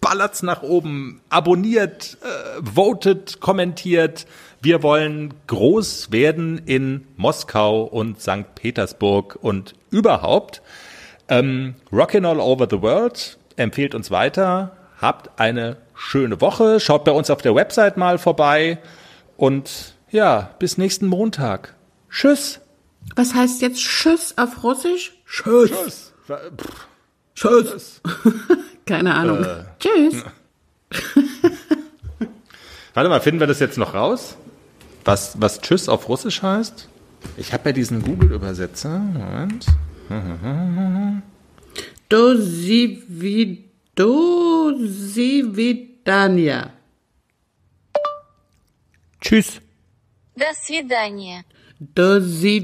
ballert's 0.01 0.43
nach 0.43 0.63
oben, 0.63 1.21
abonniert, 1.29 2.17
äh, 2.21 2.61
votet, 2.63 3.39
kommentiert. 3.39 4.25
Wir 4.61 4.83
wollen 4.83 5.33
groß 5.47 6.11
werden 6.11 6.61
in 6.65 7.07
Moskau 7.15 7.83
und 7.83 8.21
St. 8.21 8.55
Petersburg 8.55 9.37
und 9.41 9.75
überhaupt. 9.91 10.61
Ähm, 11.29 11.75
Rockin' 11.91 12.25
All 12.25 12.39
Over 12.39 12.67
the 12.69 12.81
World 12.81 13.37
empfiehlt 13.55 13.95
uns 13.95 14.11
weiter. 14.11 14.77
Habt 15.01 15.39
eine 15.39 15.77
schöne 15.93 16.41
Woche. 16.41 16.79
Schaut 16.79 17.03
bei 17.05 17.11
uns 17.11 17.29
auf 17.29 17.41
der 17.41 17.55
Website 17.55 17.97
mal 17.97 18.17
vorbei. 18.17 18.79
Und 19.35 19.93
ja, 20.09 20.51
bis 20.59 20.77
nächsten 20.77 21.07
Montag. 21.07 21.75
Tschüss. 22.09 22.61
Was 23.15 23.33
heißt 23.33 23.61
jetzt 23.61 23.79
Tschüss 23.79 24.37
auf 24.37 24.63
Russisch? 24.63 25.13
Tschüss. 25.27 25.69
Tschüss. 25.69 26.13
Tschüss. 27.36 28.00
Keine 28.86 29.14
Ahnung. 29.14 29.46
Tschüss. 29.78 30.24
Warte 32.94 33.08
mal, 33.08 33.20
finden 33.20 33.40
wir 33.40 33.46
das 33.46 33.60
jetzt 33.60 33.78
noch 33.78 33.94
raus? 33.94 34.36
Was, 35.04 35.40
was 35.40 35.60
Tschüss 35.60 35.88
auf 35.88 36.08
Russisch 36.08 36.42
heißt? 36.42 36.88
Ich 37.36 37.52
habe 37.52 37.70
ja 37.70 37.72
diesen 37.72 38.02
Google-Übersetzer. 38.02 38.98
Moment. 38.98 39.66
Do 42.08 42.36
si 42.36 43.02
vi, 43.08 43.70
do 43.94 44.74
si 44.86 45.42
vidania. 45.44 46.70
Tschüss. 49.20 49.60
До 50.36 50.52
свидания. 50.54 51.44
Do 51.78 52.20
si 52.20 52.60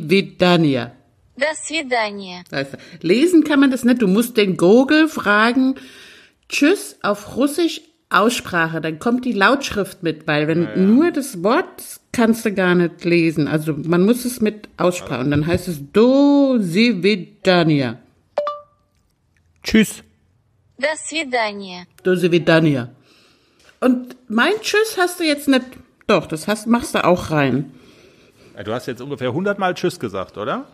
vidania. 1.37 1.39
До 1.39 1.55
свидания. 1.55 2.45
Weißt 2.51 2.75
du, 2.75 2.79
lesen 3.07 3.45
kann 3.45 3.61
man 3.61 3.71
das 3.71 3.85
nicht. 3.85 4.03
Du 4.03 4.09
musst 4.09 4.37
den 4.37 4.57
Google 4.57 5.09
fragen, 5.09 5.77
Tschüss 6.49 6.99
auf 7.03 7.37
Russisch 7.37 7.81
Aussprache. 8.11 8.81
Dann 8.81 8.99
kommt 8.99 9.25
die 9.25 9.33
Lautschrift 9.33 10.03
mit, 10.03 10.27
weil 10.27 10.49
wenn 10.49 10.95
nur 10.95 11.11
das 11.11 11.43
Wort 11.43 11.67
das 11.77 12.01
kannst 12.13 12.45
du 12.45 12.53
gar 12.53 12.75
nicht 12.75 13.05
lesen. 13.05 13.49
Also 13.49 13.75
man 13.75 14.05
muss 14.05 14.25
es 14.25 14.41
mit 14.41 14.69
Aussprache. 14.79 15.21
Und 15.21 15.31
dann 15.31 15.47
heißt 15.47 15.69
es 15.69 15.93
Do 15.93 16.57
si 16.59 17.03
vidania. 17.03 17.99
Tschüss. 19.63 20.03
До 20.79 20.89
свидания. 20.97 21.87
Do 22.03 22.15
si 22.15 22.31
vidania. 22.31 22.91
Und 23.81 24.17
mein 24.29 24.55
Tschüss 24.63 24.97
hast 24.97 25.21
du 25.21 25.25
jetzt 25.25 25.49
nicht. 25.49 25.67
Doch, 26.07 26.27
das 26.27 26.49
hast, 26.49 26.67
machst 26.67 26.95
du 26.95 27.05
auch 27.05 27.31
rein. 27.31 27.73
Du 28.65 28.73
hast 28.73 28.87
jetzt 28.87 29.03
ungefähr 29.03 29.29
100 29.29 29.59
Mal 29.59 29.75
Tschüss 29.75 30.01
gesagt, 30.01 30.39
oder? 30.39 30.67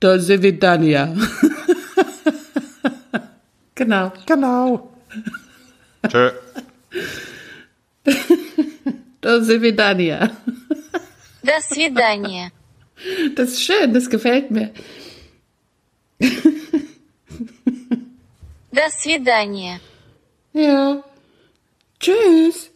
Do 0.00 0.18
si 0.18 0.36
vidania. 0.36 1.14
genau. 3.74 4.12
Genau. 4.26 4.90
Tschö. 6.08 6.30
Do 9.20 9.44
si 9.44 9.58
vidania. 9.58 10.30
До 11.42 11.60
свидания. 11.60 12.52
Das 13.34 13.52
ist 13.52 13.62
schön, 13.64 13.92
das 13.94 14.08
gefällt 14.08 14.50
mir. 14.50 14.72
До 18.72 18.88
свидания. 18.90 19.80
Ja. 20.52 21.02
Tschüss. 21.98 22.70